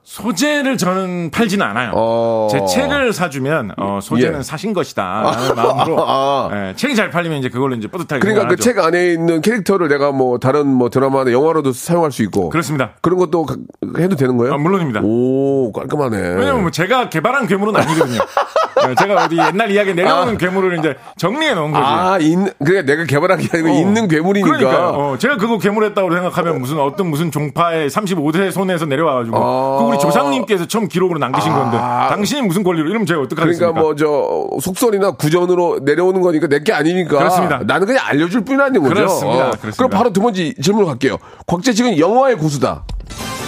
소재를 0.04 0.76
저는 0.76 1.30
팔지는 1.30 1.64
않아요. 1.64 1.92
어. 1.94 2.48
제 2.50 2.64
책을 2.66 3.12
사주면 3.12 3.72
어, 3.78 4.00
소재는 4.02 4.40
예. 4.40 4.42
사신 4.42 4.72
것이다. 4.72 5.02
라는 5.22 5.54
마음으로 5.54 6.04
아. 6.06 6.50
예, 6.52 6.74
책이 6.76 6.96
잘 6.96 7.10
팔리면 7.10 7.38
이제 7.38 7.48
그걸로 7.48 7.76
이제 7.76 7.86
뿌듯하게 7.86 8.20
그러니까 8.20 8.48
그. 8.48 8.56
책 8.56 8.78
안에 8.80 9.12
있는 9.12 9.40
캐릭터를 9.40 9.86
내가 9.88 10.10
뭐 10.10 10.38
다른 10.38 10.66
뭐 10.66 10.90
드라마나 10.90 11.30
영화로도 11.30 11.72
사용할 11.72 12.10
수 12.10 12.22
있고 12.24 12.48
그렇습니다. 12.48 12.90
그런 13.00 13.18
것도 13.18 13.46
가- 13.46 13.56
해도 13.98 14.16
되는 14.16 14.36
거예요? 14.36 14.54
아, 14.54 14.58
물론입니다. 14.58 15.00
오 15.04 15.70
깔끔하네. 15.72 16.16
왜냐면 16.18 16.62
뭐 16.62 16.70
제가 16.72 17.08
개발한 17.08 17.46
괴물은 17.46 17.76
아니거든요. 17.76 18.20
예, 18.88 18.94
제가 18.94 19.24
어디 19.24 19.37
옛날 19.37 19.70
이야기 19.70 19.94
내려오는 19.94 20.38
괴물을 20.38 20.78
이제 20.78 20.96
정리해 21.16 21.54
놓은 21.54 21.72
거지. 21.72 21.85
아, 21.85 22.18
있는 22.20 22.50
그러니까 22.58 22.90
내가 22.92 23.04
개발한 23.04 23.38
게 23.38 23.48
아니고 23.52 23.68
어. 23.68 23.72
있는 23.72 24.08
괴물이니까. 24.08 24.56
그러니까요. 24.56 24.88
어, 24.88 25.18
제가 25.18 25.37
그거 25.37 25.58
괴물했다고 25.58 26.11
생각하면 26.12 26.61
무슨 26.61 26.78
어떤 26.80 27.08
무슨 27.08 27.30
종파의 27.30 27.90
35세 27.90 28.50
손에서 28.50 28.87
내려와가지고 28.87 29.37
아. 29.37 29.78
그 29.78 29.85
우리 29.88 29.98
조상님께서 29.98 30.66
처음 30.66 30.88
기록으로 30.88 31.18
남기신 31.18 31.52
건데 31.52 31.76
당신이 31.76 32.42
무슨 32.42 32.62
권리로 32.64 32.88
이러면 32.88 33.06
제가 33.06 33.20
어떡하겠습니까? 33.20 33.72
그러니까 33.72 33.80
뭐 33.82 33.94
저 33.94 34.61
속설이나 34.61 35.12
구전으로 35.12 35.80
내려오는 35.82 36.20
거니까 36.22 36.46
내 36.48 36.62
게 36.62 36.72
아니니까. 36.72 37.18
그렇습니다. 37.18 37.61
나는 37.64 37.87
그냥 37.87 38.04
알려줄 38.06 38.44
뿐이라는 38.44 38.80
거죠. 38.80 38.94
그렇습니다. 38.94 39.38
어. 39.46 39.50
그렇습니다. 39.50 39.76
그럼 39.76 39.90
바로 39.90 40.12
두 40.12 40.20
번째 40.20 40.54
질문 40.62 40.87
갈게요. 40.87 41.16
곽재 41.46 41.72
지금 41.72 41.98
영화의 41.98 42.37
고수다. 42.37 42.85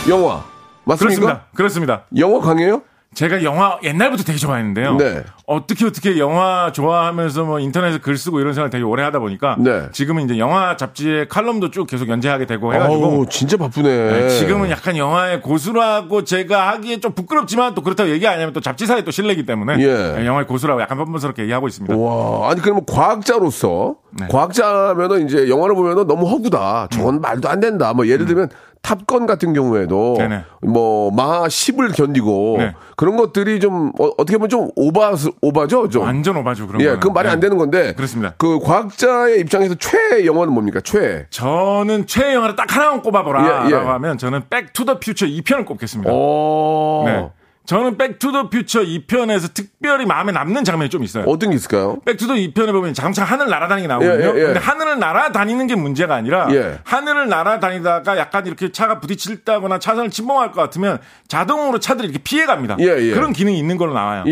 영화 0.08 0.42
맞습니까? 0.84 0.96
그렇습니다. 1.20 1.44
그렇습니다. 1.54 2.02
영화 2.18 2.40
강해요? 2.40 2.82
제가 3.14 3.42
영화 3.44 3.78
옛날부터 3.82 4.24
되게 4.24 4.38
좋아했는데요. 4.38 4.96
네. 4.96 5.24
어떻게 5.46 5.86
어떻게 5.86 6.18
영화 6.18 6.72
좋아하면서 6.72 7.44
뭐 7.44 7.60
인터넷에 7.60 7.98
글 7.98 8.16
쓰고 8.16 8.40
이런 8.40 8.54
생활 8.54 8.70
되게 8.70 8.82
오래 8.82 9.02
하다 9.02 9.18
보니까 9.20 9.56
네. 9.58 9.88
지금은 9.92 10.24
이제 10.24 10.38
영화 10.38 10.76
잡지에 10.76 11.26
칼럼도 11.28 11.70
쭉 11.70 11.86
계속 11.86 12.08
연재하게 12.08 12.46
되고 12.46 12.74
해가지고 12.74 13.04
어우, 13.04 13.26
진짜 13.28 13.56
바쁘네. 13.56 13.88
네, 13.88 14.28
지금은 14.30 14.70
약간 14.70 14.96
영화의 14.96 15.42
고수라고 15.42 16.24
제가 16.24 16.68
하기에 16.72 17.00
좀 17.00 17.12
부끄럽지만 17.12 17.74
또 17.74 17.82
그렇다고 17.82 18.10
얘기 18.10 18.26
안 18.26 18.34
하면 18.40 18.52
또 18.52 18.60
잡지사에 18.60 19.02
또 19.04 19.10
실례기 19.10 19.46
때문에 19.46 19.76
예. 19.80 20.14
네, 20.18 20.26
영화의 20.26 20.46
고수라고 20.46 20.80
약간 20.80 20.98
뻔뻔스럽게 20.98 21.42
얘기하고 21.42 21.68
있습니다. 21.68 21.96
와, 21.96 22.50
아니 22.50 22.60
그러면 22.60 22.84
과학자로서 22.86 23.96
네. 24.18 24.26
과학자면은 24.28 25.26
이제 25.26 25.48
영화를 25.48 25.74
보면은 25.74 26.06
너무 26.06 26.26
허구다. 26.28 26.88
저건 26.90 27.20
말도 27.20 27.48
안 27.48 27.60
된다. 27.60 27.92
뭐 27.92 28.06
예를 28.06 28.26
들면 28.26 28.48
탑건 28.84 29.24
같은 29.26 29.54
경우에도 29.54 30.12
음. 30.14 30.18
네네. 30.18 30.44
뭐 30.62 31.10
마하 31.10 31.46
10을 31.46 31.96
견디고 31.96 32.56
네. 32.58 32.74
그런 32.96 33.16
것들이 33.16 33.58
좀 33.58 33.92
어, 33.98 34.14
떻게 34.18 34.34
보면 34.36 34.50
좀 34.50 34.68
오바 34.76 35.14
오바죠, 35.40 35.88
좀. 35.88 36.02
완전 36.02 36.36
오바죠 36.36 36.66
그런 36.66 36.82
예, 36.82 36.86
거는. 36.86 37.00
그건 37.00 37.14
말이 37.14 37.28
안 37.28 37.40
네. 37.40 37.46
되는 37.46 37.56
건데. 37.56 37.94
그렇습니다. 37.94 38.34
그 38.36 38.60
과학자의 38.60 39.40
입장에서 39.40 39.74
최애 39.76 40.26
영화는 40.26 40.52
뭡니까? 40.52 40.80
최애. 40.84 41.26
저는 41.30 42.06
최애 42.06 42.34
영화를 42.34 42.56
딱 42.56 42.74
하나만 42.74 43.00
꼽아보라 43.02 43.64
예, 43.64 43.68
예. 43.68 43.70
라고 43.70 43.88
하면 43.90 44.18
저는 44.18 44.42
백투더 44.50 45.00
퓨처 45.00 45.26
2편을 45.26 45.64
꼽겠습니다. 45.64 46.10
어. 46.12 47.02
네. 47.06 47.30
저는 47.66 47.96
백투더 47.96 48.50
퓨처 48.50 48.82
2편에서 48.82 49.54
특별히 49.54 50.04
마음에 50.04 50.32
남는 50.32 50.64
장면이 50.64 50.90
좀 50.90 51.02
있어요. 51.02 51.24
어떤 51.26 51.50
게 51.50 51.56
있을까요? 51.56 51.98
백투더 52.04 52.34
2편에 52.34 52.72
보면 52.72 52.92
자동차 52.92 53.24
하늘 53.24 53.48
날아다니게 53.48 53.88
나오거든요. 53.88 54.30
예, 54.30 54.34
예, 54.34 54.40
예. 54.40 54.44
근데 54.46 54.60
하늘을 54.60 54.98
날아다니는 54.98 55.66
게 55.66 55.74
문제가 55.74 56.14
아니라 56.14 56.48
예. 56.52 56.78
하늘을 56.84 57.28
날아다니다가 57.28 58.18
약간 58.18 58.46
이렇게 58.46 58.70
차가 58.70 59.00
부딪힐다거나 59.00 59.78
차선을 59.78 60.10
침범할 60.10 60.52
것 60.52 60.60
같으면 60.60 60.98
자동으로 61.28 61.78
차들이 61.78 62.08
이렇게 62.08 62.22
피해 62.22 62.44
갑니다. 62.44 62.76
예, 62.80 62.84
예. 62.84 63.14
그런 63.14 63.32
기능이 63.32 63.58
있는 63.58 63.78
걸로 63.78 63.94
나와요. 63.94 64.24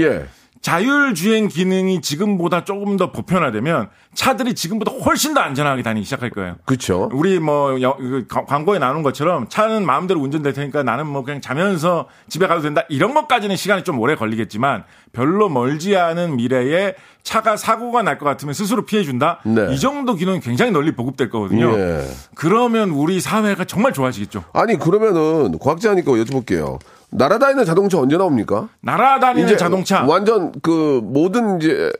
예. 0.64 0.70
자율주행 0.70 1.48
기능이 1.48 2.00
지금보다 2.00 2.64
조금 2.64 2.96
더 2.96 3.10
보편화되면 3.10 3.88
차들이 4.14 4.54
지금보다 4.54 4.92
훨씬 5.04 5.34
더 5.34 5.40
안전하게 5.40 5.82
다니기 5.82 6.04
시작할 6.04 6.30
거예요. 6.30 6.56
그쵸. 6.64 7.08
우리 7.12 7.38
뭐 7.40 7.80
여- 7.82 7.96
그 7.96 8.26
가- 8.28 8.44
광고에 8.44 8.78
나오는 8.78 9.02
것처럼 9.02 9.48
차는 9.48 9.84
마음대로 9.84 10.20
운전될 10.20 10.52
테니까 10.52 10.82
나는 10.82 11.06
뭐 11.06 11.24
그냥 11.24 11.40
자면서 11.40 12.06
집에 12.28 12.46
가도 12.46 12.62
된다 12.62 12.82
이런 12.88 13.12
것까지는 13.14 13.56
시간이 13.56 13.82
좀 13.84 13.98
오래 13.98 14.14
걸리겠지만 14.14 14.84
별로 15.12 15.48
멀지 15.48 15.96
않은 15.96 16.36
미래에 16.36 16.94
차가 17.22 17.56
사고가 17.56 18.02
날 18.02 18.18
것 18.18 18.26
같으면 18.26 18.52
스스로 18.54 18.84
피해준다 18.84 19.40
네. 19.44 19.68
이 19.72 19.80
정도 19.80 20.14
기능이 20.14 20.40
굉장히 20.40 20.70
널리 20.70 20.92
보급될 20.92 21.30
거거든요. 21.30 21.72
예. 21.78 22.06
그러면 22.34 22.90
우리 22.90 23.20
사회가 23.20 23.64
정말 23.64 23.92
좋아지겠죠. 23.92 24.44
아니 24.52 24.78
그러면은 24.78 25.58
과학자니까 25.58 26.12
여쭤볼게요. 26.12 26.78
날아다니는 27.12 27.64
자동차 27.64 27.98
언제 27.98 28.16
나옵니까? 28.16 28.68
날아다니는 28.80 29.56
자동차 29.56 30.04
완전 30.04 30.52
그 30.62 31.00
모든 31.04 31.60
이제 31.60 31.92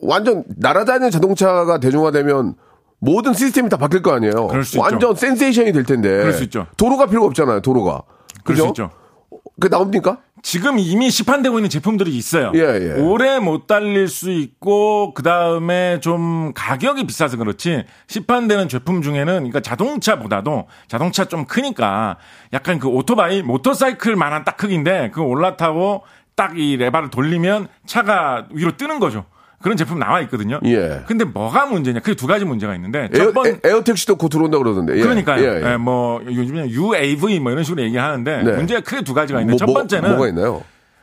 완전 0.00 0.44
날아다니는 0.56 1.10
자동차가 1.10 1.78
대중화되면 1.78 2.54
모든 3.00 3.32
시스템이 3.32 3.68
다 3.68 3.76
바뀔 3.76 4.02
거 4.02 4.12
아니에요. 4.12 4.46
그럴 4.48 4.64
수 4.64 4.76
있죠. 4.76 4.82
완전 4.82 5.14
센세이션이 5.14 5.72
될 5.72 5.84
텐데. 5.84 6.08
그럴 6.08 6.32
수 6.32 6.44
있죠. 6.44 6.66
도로가 6.76 7.06
필요가 7.06 7.26
없잖아요. 7.26 7.60
도로가. 7.60 8.02
그럴 8.44 8.56
수 8.56 8.62
그죠? 8.62 8.68
있죠. 8.68 8.90
그 9.60 9.68
나옵니까? 9.68 10.18
지금 10.42 10.78
이미 10.78 11.10
시판되고 11.10 11.58
있는 11.58 11.70
제품들이 11.70 12.10
있어요. 12.16 12.52
예, 12.54 12.60
예. 12.60 12.92
오래 13.00 13.38
못 13.38 13.66
달릴 13.66 14.08
수 14.08 14.30
있고 14.30 15.14
그 15.14 15.22
다음에 15.22 16.00
좀 16.00 16.52
가격이 16.54 17.06
비싸서 17.06 17.36
그렇지 17.36 17.84
시판되는 18.06 18.68
제품 18.68 19.02
중에는 19.02 19.26
그러니까 19.34 19.60
자동차보다도 19.60 20.68
자동차 20.88 21.24
좀 21.24 21.44
크니까 21.44 22.16
약간 22.52 22.78
그 22.78 22.88
오토바이 22.88 23.42
모터사이클만한 23.42 24.44
딱 24.44 24.56
크기인데 24.56 25.10
그거 25.10 25.26
올라타고 25.26 26.04
딱 26.36 26.52
이 26.56 26.76
레바를 26.76 27.10
돌리면 27.10 27.68
차가 27.86 28.46
위로 28.50 28.76
뜨는 28.76 28.98
거죠. 28.98 29.26
그런 29.62 29.76
제품 29.76 29.98
나와 29.98 30.20
있거든요. 30.22 30.58
예. 30.64 31.02
근데 31.06 31.24
뭐가 31.24 31.66
문제냐? 31.66 32.00
그게 32.00 32.14
두 32.14 32.26
가지 32.26 32.44
문제가 32.44 32.74
있는데 32.76 33.10
에어, 33.12 33.24
첫 33.24 33.34
번, 33.34 33.46
에, 33.46 33.60
에어 33.62 33.82
택시도 33.84 34.16
곧 34.16 34.28
들어온다 34.30 34.56
그러던데. 34.58 34.96
예. 34.96 35.02
그러니까요. 35.02 35.42
예, 35.42 35.62
예. 35.62 35.72
예, 35.72 35.76
뭐 35.76 36.22
요즘에 36.24 36.70
UAV 36.70 37.40
뭐 37.40 37.52
이런 37.52 37.62
식으로 37.62 37.82
얘기하는데 37.82 38.42
네. 38.42 38.52
문제가 38.52 38.80
크게 38.80 39.02
두 39.02 39.12
가지가 39.12 39.40
있는데 39.40 39.52
뭐, 39.52 39.58
첫 39.58 39.66
뭐, 39.66 39.74
번째는 39.74 40.10
뭐가 40.10 40.28
있나요? 40.28 40.62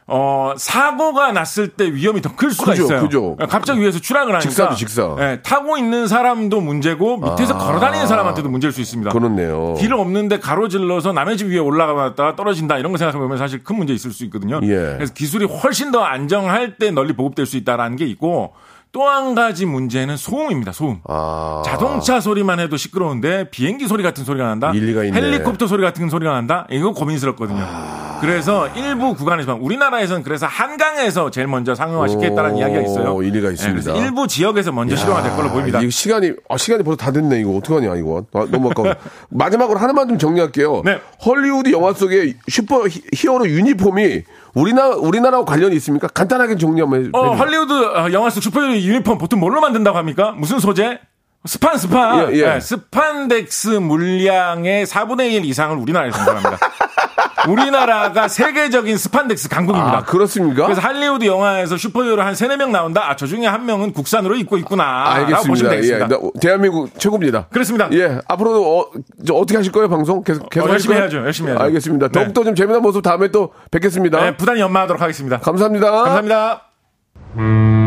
어, 0.10 0.54
사고가 0.58 1.34
났을 1.34 1.68
때 1.70 1.92
위험이 1.94 2.22
더 2.22 2.30
클 2.38 2.52
수가 2.52 2.72
그죠, 2.72 2.84
있어요. 2.84 3.02
그죠. 3.02 3.36
갑자기 3.50 3.82
위에서 3.82 4.00
추락을 4.00 4.34
하니까. 4.36 4.50
직사죠, 4.50 4.76
직사. 4.76 5.16
예, 5.20 5.42
타고 5.42 5.78
있는 5.78 6.08
사람도 6.08 6.62
문제고 6.62 7.18
밑에서 7.18 7.56
아. 7.56 7.58
걸어 7.58 7.80
다니는 7.80 8.08
사람한테도 8.08 8.48
문제일 8.50 8.72
수 8.72 8.80
있습니다. 8.80 9.12
그렇네요. 9.12 9.74
길 9.78 9.94
없는데 9.94 10.40
가로질러서 10.40 11.12
남의 11.12 11.38
집 11.38 11.48
위에 11.48 11.60
올라가다가 11.60 12.36
떨어진다 12.36 12.78
이런 12.78 12.92
거 12.94 12.98
생각해보면 12.98 13.38
사실 13.38 13.64
큰 13.64 13.76
문제 13.76 13.94
있을 13.94 14.12
수 14.12 14.24
있거든요. 14.26 14.60
예. 14.64 14.68
그래서 14.96 15.14
기술이 15.14 15.46
훨씬 15.46 15.92
더 15.92 16.02
안정할 16.04 16.78
때 16.78 16.90
널리 16.92 17.14
보급될 17.14 17.46
수 17.46 17.58
있다라는 17.58 17.98
게 17.98 18.06
있고 18.06 18.54
또 18.98 19.08
한 19.08 19.36
가지 19.36 19.68
문제는 19.68 20.18
소음입니다. 20.18 20.72
소음. 20.72 20.98
아. 21.08 21.62
자동차 21.64 22.20
소리만 22.20 22.60
해도 22.60 22.78
시끄러운데 22.78 23.48
비행기 23.52 23.88
소리 23.88 24.02
같은 24.02 24.26
소리가 24.26 24.48
난다. 24.48 24.72
일리가 24.74 25.04
있네. 25.04 25.16
헬리콥터 25.22 25.68
소리 25.68 25.84
같은 25.84 26.10
소리가 26.10 26.32
난다. 26.34 26.66
이거 26.72 26.94
고민스럽거든요. 26.94 27.60
아. 27.62 28.18
그래서 28.22 28.68
일부 28.70 29.14
구간에서만 29.14 29.62
우리나라에서는 29.62 30.24
그래서 30.24 30.48
한강에서 30.48 31.30
제일 31.30 31.46
먼저 31.46 31.76
상용화시켰다는 31.76 32.56
오, 32.56 32.58
이야기가 32.58 32.82
있어요. 32.82 33.22
일리가 33.22 33.50
네, 33.50 33.54
있습니다. 33.54 33.94
그래서 33.94 34.04
일부 34.04 34.26
지역에서 34.28 34.72
먼저 34.72 34.96
실용화 34.96 35.22
될 35.22 35.36
걸로 35.36 35.50
보입니다. 35.52 35.80
이거 35.80 35.92
시간이 35.92 36.32
아, 36.50 36.58
시간이 36.58 36.82
벌써 36.84 36.98
다 36.98 37.12
됐네 37.12 37.40
이거 37.42 37.52
어떡하냐 37.58 37.96
이거 37.98 38.24
아, 38.34 38.48
너무 38.50 38.72
아까워 38.72 38.96
마지막으로 39.30 39.78
하나만 39.78 40.08
좀 40.08 40.18
정리할게요 40.18 40.82
네. 40.84 41.00
헐리우드 41.24 41.72
영화 41.72 41.94
속에 41.94 42.34
슈퍼 42.48 42.88
히- 42.88 43.04
히어로 43.14 43.48
유니폼이 43.48 44.24
우리나라 44.58 44.96
우리나라와 44.96 45.46
관련이 45.46 45.76
있습니까 45.76 46.08
간단하게 46.08 46.58
정리 46.58 46.82
한번 46.82 47.06
해, 47.06 47.10
어, 47.14 47.24
해주세요. 47.24 47.42
할리우드 47.42 47.74
어, 47.74 48.12
영화 48.12 48.30
속 48.30 48.42
슈퍼히어로 48.42 48.76
유니폼 48.76 49.18
보통 49.18 49.40
뭘로 49.40 49.62
만든다고 49.62 49.98
합니까? 49.98 50.32
무슨 50.32 50.60
소재? 50.60 51.00
스판 51.46 51.78
스판. 51.78 52.34
예, 52.34 52.38
예. 52.38 52.46
네, 52.46 52.60
스판덱스 52.60 53.70
물량의 53.70 54.86
4분의 54.86 55.32
1 55.34 55.46
이상을 55.46 55.78
우리나라에서 55.78 56.18
생산합니다. 56.18 56.58
우리나라가 57.48 58.28
세계적인 58.28 58.98
스판덱스 58.98 59.50
강국입니다. 59.50 59.98
아 59.98 60.04
그렇습니까 60.04 60.64
그래서 60.66 60.82
할리우드 60.82 61.26
영화에서 61.26 61.78
슈퍼히어로 61.78 62.22
한 62.22 62.36
3, 62.36 62.50
4명 62.50 62.70
나온다. 62.72 63.10
아, 63.10 63.16
저 63.16 63.26
중에 63.26 63.46
한 63.46 63.66
명은 63.66 63.94
국산으로 63.94 64.36
입고 64.36 64.58
있구나. 64.58 65.26
보시면 65.48 65.72
알겠습니다 65.72 66.06
예. 66.06 66.08
나- 66.08 66.20
대한민국 66.42 67.00
최고입니다 67.00 67.48
그렇습니다. 67.48 67.90
예 67.94 68.20
앞으로도 68.28 68.80
어, 68.80 68.92
저 69.26 69.34
어떻게 69.36 69.58
하실 69.58 69.72
거예요 69.72 69.90
방송 69.90 70.24
계속 70.24 70.50
계속 70.50 70.68
어, 70.68 70.72
열심히 70.72 70.94
거예요? 70.96 71.04
해야죠. 71.04 71.18
열심히 71.26 71.50
해야죠. 71.50 71.64
알겠습니다 71.64 72.08
네. 72.08 72.12
더욱더 72.12 72.44
좀 72.44 72.56
재미난 72.56 72.82
모습 72.82 73.02
다음에 73.02 73.30
또 73.30 73.52
뵙겠습니다 73.72 74.20
네, 74.22 74.36
부단히 74.38 74.60
연마하도록 74.62 75.02
하겠습니다. 75.02 75.40
감사합니다 75.40 75.92
감사합니다. 75.92 77.87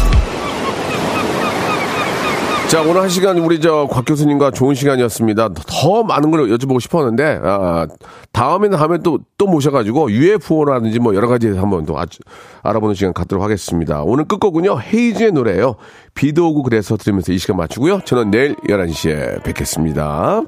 자, 2.71 2.81
오늘 2.83 3.01
한 3.01 3.09
시간 3.09 3.37
우리 3.39 3.59
저 3.59 3.85
곽 3.85 4.05
교수님과 4.05 4.51
좋은 4.51 4.75
시간이었습니다. 4.75 5.49
더 5.67 6.03
많은 6.03 6.31
걸 6.31 6.47
여쭤보고 6.47 6.79
싶었는데, 6.79 7.41
아, 7.43 7.85
다음에는 8.31 8.77
하면 8.77 9.03
또, 9.03 9.19
또 9.37 9.45
모셔가지고 9.45 10.09
UFO라든지 10.09 10.99
뭐 10.99 11.13
여러 11.13 11.27
가지 11.27 11.49
한번 11.49 11.85
또 11.85 11.99
아, 11.99 12.05
알아보는 12.63 12.95
시간 12.95 13.11
갖도록 13.11 13.43
하겠습니다. 13.43 14.03
오늘 14.03 14.23
끝곡은요, 14.23 14.79
헤이즈의 14.79 15.33
노래예요 15.33 15.75
비도 16.15 16.47
오고 16.47 16.63
그래서 16.63 16.95
들으면서 16.95 17.33
이 17.33 17.37
시간 17.39 17.57
마치고요. 17.57 18.01
저는 18.05 18.31
내일 18.31 18.55
11시에 18.55 19.43
뵙겠습니다. 19.43 20.43